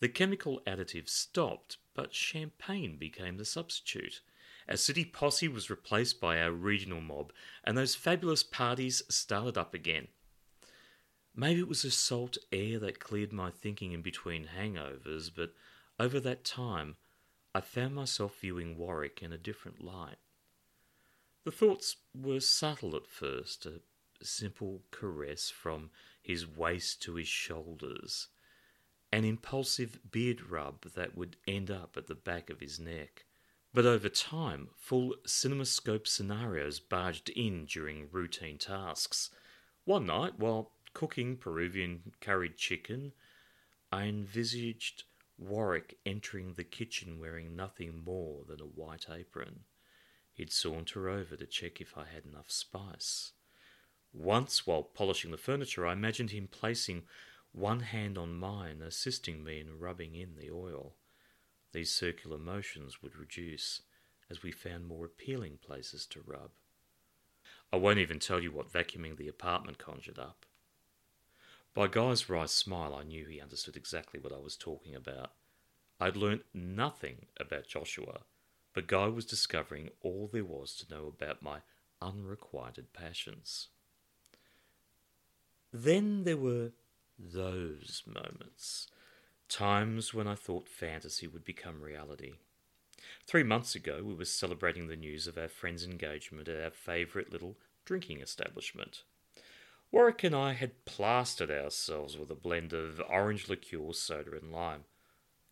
The 0.00 0.08
chemical 0.08 0.62
additives 0.66 1.10
stopped, 1.10 1.76
but 1.94 2.14
champagne 2.14 2.96
became 2.96 3.36
the 3.36 3.44
substitute. 3.44 4.22
Our 4.70 4.76
city 4.76 5.04
posse 5.04 5.48
was 5.48 5.68
replaced 5.68 6.20
by 6.20 6.40
our 6.40 6.52
regional 6.52 7.00
mob, 7.00 7.32
and 7.64 7.76
those 7.76 7.96
fabulous 7.96 8.42
parties 8.42 9.02
started 9.08 9.58
up 9.58 9.74
again. 9.74 10.08
Maybe 11.34 11.60
it 11.60 11.68
was 11.68 11.82
the 11.82 11.90
salt 11.90 12.38
air 12.52 12.78
that 12.78 13.00
cleared 13.00 13.32
my 13.32 13.50
thinking 13.50 13.92
in 13.92 14.02
between 14.02 14.48
hangovers, 14.56 15.28
but 15.34 15.54
over 15.98 16.20
that 16.20 16.44
time 16.44 16.96
I 17.54 17.60
found 17.60 17.94
myself 17.94 18.38
viewing 18.40 18.76
Warwick 18.76 19.22
in 19.22 19.32
a 19.32 19.38
different 19.38 19.82
light. 19.82 20.18
The 21.44 21.50
thoughts 21.50 21.96
were 22.14 22.40
subtle 22.40 22.94
at 22.94 23.06
first, 23.06 23.66
a 23.66 23.80
simple 24.22 24.82
caress 24.90 25.50
from 25.50 25.90
his 26.22 26.46
waist 26.46 27.02
to 27.02 27.14
his 27.16 27.28
shoulders 27.28 28.28
an 29.12 29.24
impulsive 29.24 29.98
beard 30.10 30.50
rub 30.50 30.82
that 30.92 31.16
would 31.16 31.36
end 31.46 31.70
up 31.70 31.96
at 31.96 32.06
the 32.06 32.14
back 32.14 32.48
of 32.48 32.60
his 32.60 32.78
neck. 32.78 33.24
But 33.72 33.86
over 33.86 34.08
time, 34.08 34.70
full 34.76 35.14
cinemascope 35.26 36.06
scenarios 36.06 36.80
barged 36.80 37.28
in 37.30 37.66
during 37.66 38.08
routine 38.10 38.58
tasks. 38.58 39.30
One 39.84 40.06
night, 40.06 40.38
while 40.38 40.72
cooking 40.92 41.36
Peruvian 41.36 42.12
curried 42.20 42.56
chicken, 42.56 43.12
I 43.92 44.04
envisaged 44.04 45.04
Warwick 45.38 45.98
entering 46.04 46.54
the 46.54 46.64
kitchen 46.64 47.20
wearing 47.20 47.54
nothing 47.54 48.02
more 48.04 48.44
than 48.44 48.60
a 48.60 48.64
white 48.64 49.06
apron. 49.08 49.60
He'd 50.32 50.52
saunter 50.52 51.08
over 51.08 51.36
to 51.36 51.46
check 51.46 51.80
if 51.80 51.96
I 51.96 52.06
had 52.12 52.24
enough 52.24 52.50
spice. 52.50 53.32
Once, 54.12 54.66
while 54.66 54.82
polishing 54.82 55.30
the 55.30 55.36
furniture, 55.36 55.86
I 55.86 55.92
imagined 55.92 56.30
him 56.30 56.48
placing 56.50 57.04
one 57.52 57.80
hand 57.80 58.18
on 58.18 58.34
mine, 58.34 58.82
assisting 58.82 59.44
me 59.44 59.60
in 59.60 59.78
rubbing 59.78 60.14
in 60.16 60.34
the 60.36 60.50
oil. 60.50 60.94
These 61.72 61.92
circular 61.92 62.38
motions 62.38 63.02
would 63.02 63.16
reduce 63.16 63.82
as 64.28 64.42
we 64.42 64.52
found 64.52 64.86
more 64.86 65.04
appealing 65.04 65.58
places 65.64 66.06
to 66.06 66.22
rub. 66.24 66.50
I 67.72 67.76
won't 67.76 67.98
even 67.98 68.18
tell 68.18 68.40
you 68.40 68.50
what 68.50 68.72
vacuuming 68.72 69.16
the 69.16 69.28
apartment 69.28 69.78
conjured 69.78 70.18
up. 70.18 70.46
By 71.72 71.86
Guy's 71.86 72.28
wry 72.28 72.46
smile, 72.46 72.94
I 72.94 73.04
knew 73.04 73.26
he 73.26 73.40
understood 73.40 73.76
exactly 73.76 74.18
what 74.18 74.32
I 74.32 74.38
was 74.38 74.56
talking 74.56 74.94
about. 74.94 75.32
I'd 76.00 76.16
learnt 76.16 76.42
nothing 76.52 77.26
about 77.38 77.68
Joshua, 77.68 78.22
but 78.74 78.88
Guy 78.88 79.06
was 79.06 79.24
discovering 79.24 79.90
all 80.00 80.28
there 80.32 80.44
was 80.44 80.74
to 80.76 80.92
know 80.92 81.06
about 81.06 81.42
my 81.42 81.60
unrequited 82.02 82.92
passions. 82.92 83.68
Then 85.72 86.24
there 86.24 86.36
were 86.36 86.72
those 87.18 88.02
moments. 88.06 88.88
Times 89.50 90.14
when 90.14 90.28
I 90.28 90.36
thought 90.36 90.68
fantasy 90.68 91.26
would 91.26 91.44
become 91.44 91.82
reality. 91.82 92.34
Three 93.26 93.42
months 93.42 93.74
ago, 93.74 94.00
we 94.04 94.14
were 94.14 94.24
celebrating 94.24 94.86
the 94.86 94.94
news 94.94 95.26
of 95.26 95.36
our 95.36 95.48
friend's 95.48 95.84
engagement 95.84 96.46
at 96.48 96.62
our 96.62 96.70
favourite 96.70 97.32
little 97.32 97.56
drinking 97.84 98.20
establishment. 98.20 99.02
Warwick 99.90 100.22
and 100.22 100.36
I 100.36 100.52
had 100.52 100.84
plastered 100.84 101.50
ourselves 101.50 102.16
with 102.16 102.30
a 102.30 102.36
blend 102.36 102.72
of 102.72 103.02
orange 103.10 103.48
liqueur, 103.48 103.92
soda, 103.92 104.36
and 104.40 104.52
lime. 104.52 104.84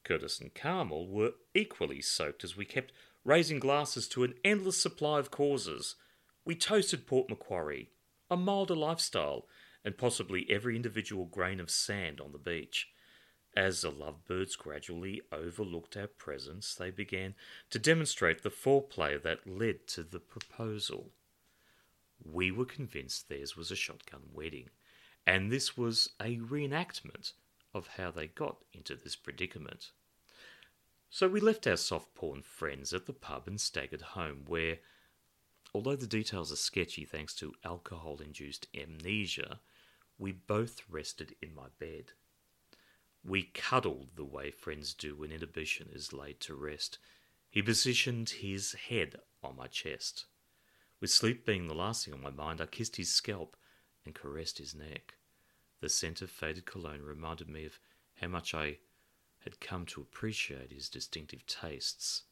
Curtis 0.04 0.38
and 0.40 0.54
Carmel 0.54 1.08
were 1.08 1.32
equally 1.52 2.00
soaked 2.00 2.44
as 2.44 2.56
we 2.56 2.64
kept 2.64 2.92
raising 3.24 3.58
glasses 3.58 4.06
to 4.10 4.22
an 4.22 4.34
endless 4.44 4.80
supply 4.80 5.18
of 5.18 5.32
causes. 5.32 5.96
We 6.44 6.54
toasted 6.54 7.08
Port 7.08 7.28
Macquarie, 7.28 7.90
a 8.30 8.36
milder 8.36 8.76
lifestyle, 8.76 9.46
and 9.84 9.98
possibly 9.98 10.46
every 10.48 10.76
individual 10.76 11.24
grain 11.24 11.58
of 11.58 11.68
sand 11.68 12.20
on 12.20 12.30
the 12.30 12.38
beach. 12.38 12.88
As 13.56 13.80
the 13.80 13.90
lovebirds 13.90 14.56
gradually 14.56 15.22
overlooked 15.32 15.96
our 15.96 16.06
presence, 16.06 16.74
they 16.74 16.90
began 16.90 17.34
to 17.70 17.78
demonstrate 17.78 18.42
the 18.42 18.50
foreplay 18.50 19.20
that 19.22 19.46
led 19.46 19.86
to 19.88 20.02
the 20.02 20.20
proposal. 20.20 21.10
We 22.24 22.50
were 22.50 22.64
convinced 22.64 23.28
theirs 23.28 23.56
was 23.56 23.70
a 23.70 23.76
shotgun 23.76 24.30
wedding, 24.32 24.70
and 25.26 25.50
this 25.50 25.76
was 25.76 26.10
a 26.20 26.36
reenactment 26.36 27.32
of 27.74 27.88
how 27.96 28.10
they 28.10 28.28
got 28.28 28.58
into 28.72 28.94
this 28.94 29.16
predicament. 29.16 29.90
So 31.10 31.26
we 31.26 31.40
left 31.40 31.66
our 31.66 31.76
soft 31.76 32.14
porn 32.14 32.42
friends 32.42 32.92
at 32.92 33.06
the 33.06 33.12
pub 33.12 33.44
and 33.46 33.60
staggered 33.60 34.02
home, 34.02 34.44
where, 34.46 34.78
although 35.74 35.96
the 35.96 36.06
details 36.06 36.52
are 36.52 36.56
sketchy 36.56 37.04
thanks 37.04 37.34
to 37.36 37.54
alcohol 37.64 38.20
induced 38.22 38.66
amnesia, 38.74 39.60
we 40.18 40.32
both 40.32 40.82
rested 40.88 41.34
in 41.40 41.54
my 41.54 41.68
bed. 41.78 42.12
We 43.24 43.44
cuddled 43.44 44.16
the 44.16 44.24
way 44.24 44.50
friends 44.50 44.94
do 44.94 45.16
when 45.16 45.32
inhibition 45.32 45.88
is 45.92 46.12
laid 46.12 46.40
to 46.40 46.54
rest. 46.54 46.98
He 47.50 47.62
positioned 47.62 48.30
his 48.30 48.72
head 48.74 49.20
on 49.42 49.56
my 49.56 49.66
chest. 49.66 50.26
With 51.00 51.10
sleep 51.10 51.46
being 51.46 51.66
the 51.66 51.74
last 51.74 52.04
thing 52.04 52.14
on 52.14 52.22
my 52.22 52.30
mind, 52.30 52.60
I 52.60 52.66
kissed 52.66 52.96
his 52.96 53.10
scalp 53.10 53.56
and 54.04 54.14
caressed 54.14 54.58
his 54.58 54.74
neck. 54.74 55.14
The 55.80 55.88
scent 55.88 56.22
of 56.22 56.30
faded 56.30 56.66
cologne 56.66 57.02
reminded 57.02 57.48
me 57.48 57.64
of 57.64 57.78
how 58.20 58.28
much 58.28 58.54
I 58.54 58.78
had 59.40 59.60
come 59.60 59.86
to 59.86 60.00
appreciate 60.00 60.72
his 60.72 60.88
distinctive 60.88 61.46
tastes. 61.46 62.24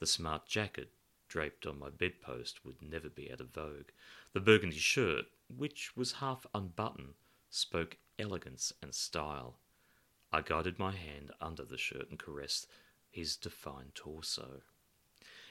The 0.00 0.06
smart 0.06 0.46
jacket 0.46 0.92
draped 1.28 1.66
on 1.66 1.78
my 1.78 1.88
bedpost 1.90 2.64
would 2.64 2.82
never 2.82 3.08
be 3.08 3.30
out 3.32 3.40
of 3.40 3.54
vogue. 3.54 3.90
The 4.32 4.40
burgundy 4.40 4.78
shirt, 4.78 5.26
which 5.48 5.96
was 5.96 6.12
half 6.12 6.44
unbuttoned, 6.54 7.14
spoke 7.50 7.98
elegance 8.18 8.72
and 8.82 8.94
style. 8.94 9.58
I 10.32 10.40
guided 10.40 10.78
my 10.78 10.92
hand 10.92 11.30
under 11.40 11.64
the 11.64 11.76
shirt 11.76 12.08
and 12.08 12.18
caressed 12.18 12.66
his 13.10 13.36
defined 13.36 13.94
torso. 13.94 14.62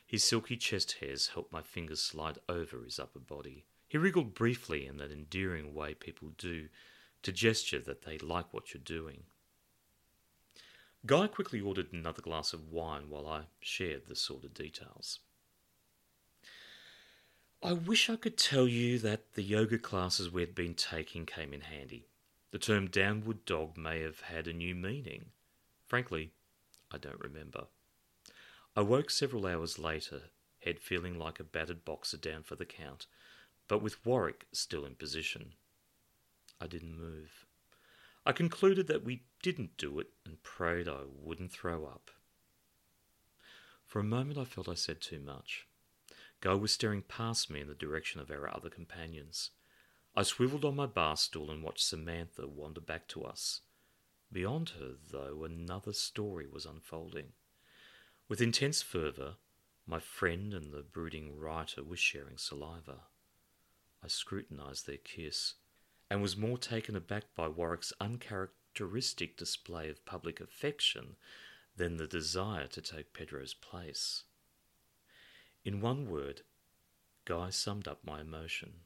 His 0.06 0.24
silky 0.24 0.58
chest 0.58 0.94
hairs 1.00 1.30
helped 1.30 1.54
my 1.54 1.62
fingers 1.62 2.02
slide 2.02 2.40
over 2.50 2.84
his 2.84 3.00
upper 3.00 3.20
body. 3.20 3.66
He 3.88 3.98
wriggled 3.98 4.34
briefly 4.34 4.88
in 4.88 4.98
that 4.98 5.12
endearing 5.12 5.76
way 5.76 5.94
people 5.94 6.30
do 6.38 6.70
to 7.24 7.32
gesture 7.32 7.80
that 7.80 8.02
they 8.02 8.18
like 8.18 8.54
what 8.54 8.74
you're 8.74 8.82
doing. 8.84 9.24
Guy 11.06 11.28
quickly 11.28 11.62
ordered 11.62 11.94
another 11.94 12.22
glass 12.22 12.54
of 12.54 12.72
wine 12.72 13.10
while 13.10 13.28
I 13.28 13.44
shared 13.60 14.08
the 14.08 14.16
sordid 14.16 14.54
details. 14.54 15.20
I 17.64 17.74
wish 17.74 18.10
I 18.10 18.16
could 18.16 18.38
tell 18.38 18.68
you 18.68 18.98
that 19.00 19.34
the 19.34 19.44
yoga 19.44 19.78
classes 19.78 20.32
we'd 20.32 20.56
been 20.56 20.74
taking 20.74 21.26
came 21.26 21.54
in 21.54 21.62
handy. 21.62 22.08
The 22.52 22.60
term 22.60 22.88
downward 22.88 23.46
dog 23.46 23.78
may 23.78 24.02
have 24.02 24.22
had 24.22 24.48
a 24.48 24.54
new 24.54 24.76
meaning. 24.76 25.32
Frankly, 25.88 26.32
I 26.92 26.98
don't 26.98 27.20
remember. 27.20 27.66
I 28.76 28.82
woke 28.82 29.10
several 29.10 29.48
hours 29.48 29.80
later 29.80 30.24
head 30.60 30.80
feeling 30.80 31.18
like 31.18 31.40
a 31.40 31.44
battered 31.44 31.84
boxer 31.86 32.18
down 32.18 32.44
for 32.44 32.56
the 32.56 32.66
count, 32.66 33.08
but 33.68 33.82
with 33.82 34.06
Warwick 34.06 34.46
still 34.52 34.86
in 34.86 34.96
position. 34.96 35.54
I 36.60 36.68
didn't 36.68 37.00
move. 37.00 37.46
I 38.26 38.32
concluded 38.32 38.88
that 38.88 39.04
we 39.04 39.24
didn't 39.42 39.78
do 39.78 40.00
it 40.00 40.10
and 40.26 40.44
prayed 40.44 40.88
I 40.88 41.02
wouldn't 41.08 41.52
throw 41.52 41.86
up. 41.86 42.12
For 43.86 44.00
a 44.00 44.04
moment 44.04 44.38
I 44.38 44.46
felt 44.46 44.70
I 44.70 44.76
said 44.76 45.02
too 45.02 45.20
much. 45.20 45.68
Guy 46.40 46.54
was 46.54 46.72
staring 46.72 47.02
past 47.02 47.50
me 47.50 47.62
in 47.62 47.68
the 47.68 47.74
direction 47.74 48.22
of 48.22 48.30
our 48.30 48.54
other 48.54 48.70
companions. 48.70 49.52
I 50.16 50.24
swiveled 50.24 50.66
on 50.66 50.76
my 50.76 50.88
bar 50.88 51.16
stool 51.16 51.50
and 51.50 51.64
watched 51.64 51.86
Samantha 51.86 52.48
wander 52.48 52.82
back 52.82 53.08
to 53.10 53.24
us. 53.24 53.62
Beyond 54.32 54.72
her, 54.80 54.96
though, 55.12 55.44
another 55.44 55.94
story 55.94 56.48
was 56.48 56.66
unfolding. 56.66 57.34
With 58.28 58.42
intense 58.42 58.82
fervour, 58.82 59.36
my 59.86 60.00
friend 60.00 60.54
and 60.54 60.72
the 60.72 60.84
brooding 60.84 61.38
writer 61.38 61.84
were 61.84 61.98
sharing 61.98 62.38
saliva. 62.38 63.02
I 64.04 64.08
scrutinised 64.08 64.88
their 64.88 64.98
kiss, 64.98 65.56
and 66.10 66.22
was 66.22 66.38
more 66.38 66.58
taken 66.58 66.96
aback 66.96 67.26
by 67.36 67.48
Warwick's 67.48 67.94
uncharacteristic 68.00 69.38
display 69.38 69.90
of 69.90 70.06
public 70.06 70.42
affection 70.42 71.16
than 71.76 71.98
the 71.98 72.08
desire 72.08 72.68
to 72.68 72.82
take 72.82 73.14
Pedro's 73.14 73.54
place. 73.54 74.24
In 75.64 75.82
one 75.82 76.10
word, 76.10 76.42
Guy 77.26 77.50
summed 77.50 77.88
up 77.88 78.00
my 78.04 78.22
emotion. 78.22 78.82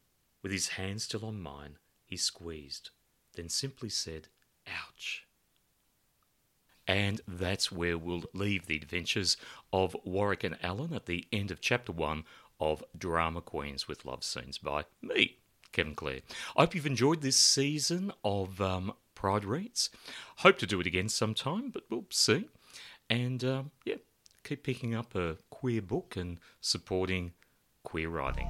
With 0.45 0.51
his 0.51 0.67
hand 0.67 1.01
still 1.01 1.25
on 1.25 1.41
mine, 1.41 1.79
he 2.05 2.17
squeezed, 2.17 2.91
then 3.34 3.49
simply 3.49 3.89
said, 3.89 4.27
Ouch. 4.67 5.25
And 6.88 7.19
that's 7.27 7.71
where 7.71 7.97
we'll 7.97 8.25
leave 8.31 8.67
the 8.67 8.75
adventures 8.75 9.38
of 9.73 9.97
Warwick 10.03 10.43
and 10.43 10.55
Allan 10.63 10.93
at 10.93 11.08
the 11.08 11.25
end 11.34 11.49
of 11.49 11.62
chapter 11.62 11.91
one 11.91 12.25
of 12.60 12.84
Drama 12.95 13.41
Queens 13.41 13.88
with 13.88 14.05
Love 14.05 14.23
Scenes 14.23 14.60
by 14.60 14.86
me, 15.01 15.38
Kevin 15.71 15.95
Klehr. 15.95 16.21
I 16.55 16.62
hope 16.62 16.75
you've 16.75 16.86
enjoyed 16.86 17.23
this 17.23 17.38
season 17.38 18.12
of 18.23 18.62
um, 18.62 18.93
Pride 19.15 19.45
Reads. 19.45 19.89
Hope 20.36 20.60
to 20.60 20.67
do 20.67 20.79
it 20.79 20.86
again 20.86 21.10
sometime, 21.10 21.71
but 21.71 21.86
we'll 21.89 22.05
see. 22.12 22.49
And 23.10 23.43
um, 23.43 23.71
yeah, 23.84 23.95
keep 24.43 24.62
picking 24.62 24.93
up 24.93 25.15
a 25.15 25.38
queer 25.49 25.81
book 25.81 26.15
and 26.15 26.38
supporting 26.62 27.34
queer 27.84 28.10
writing. 28.10 28.47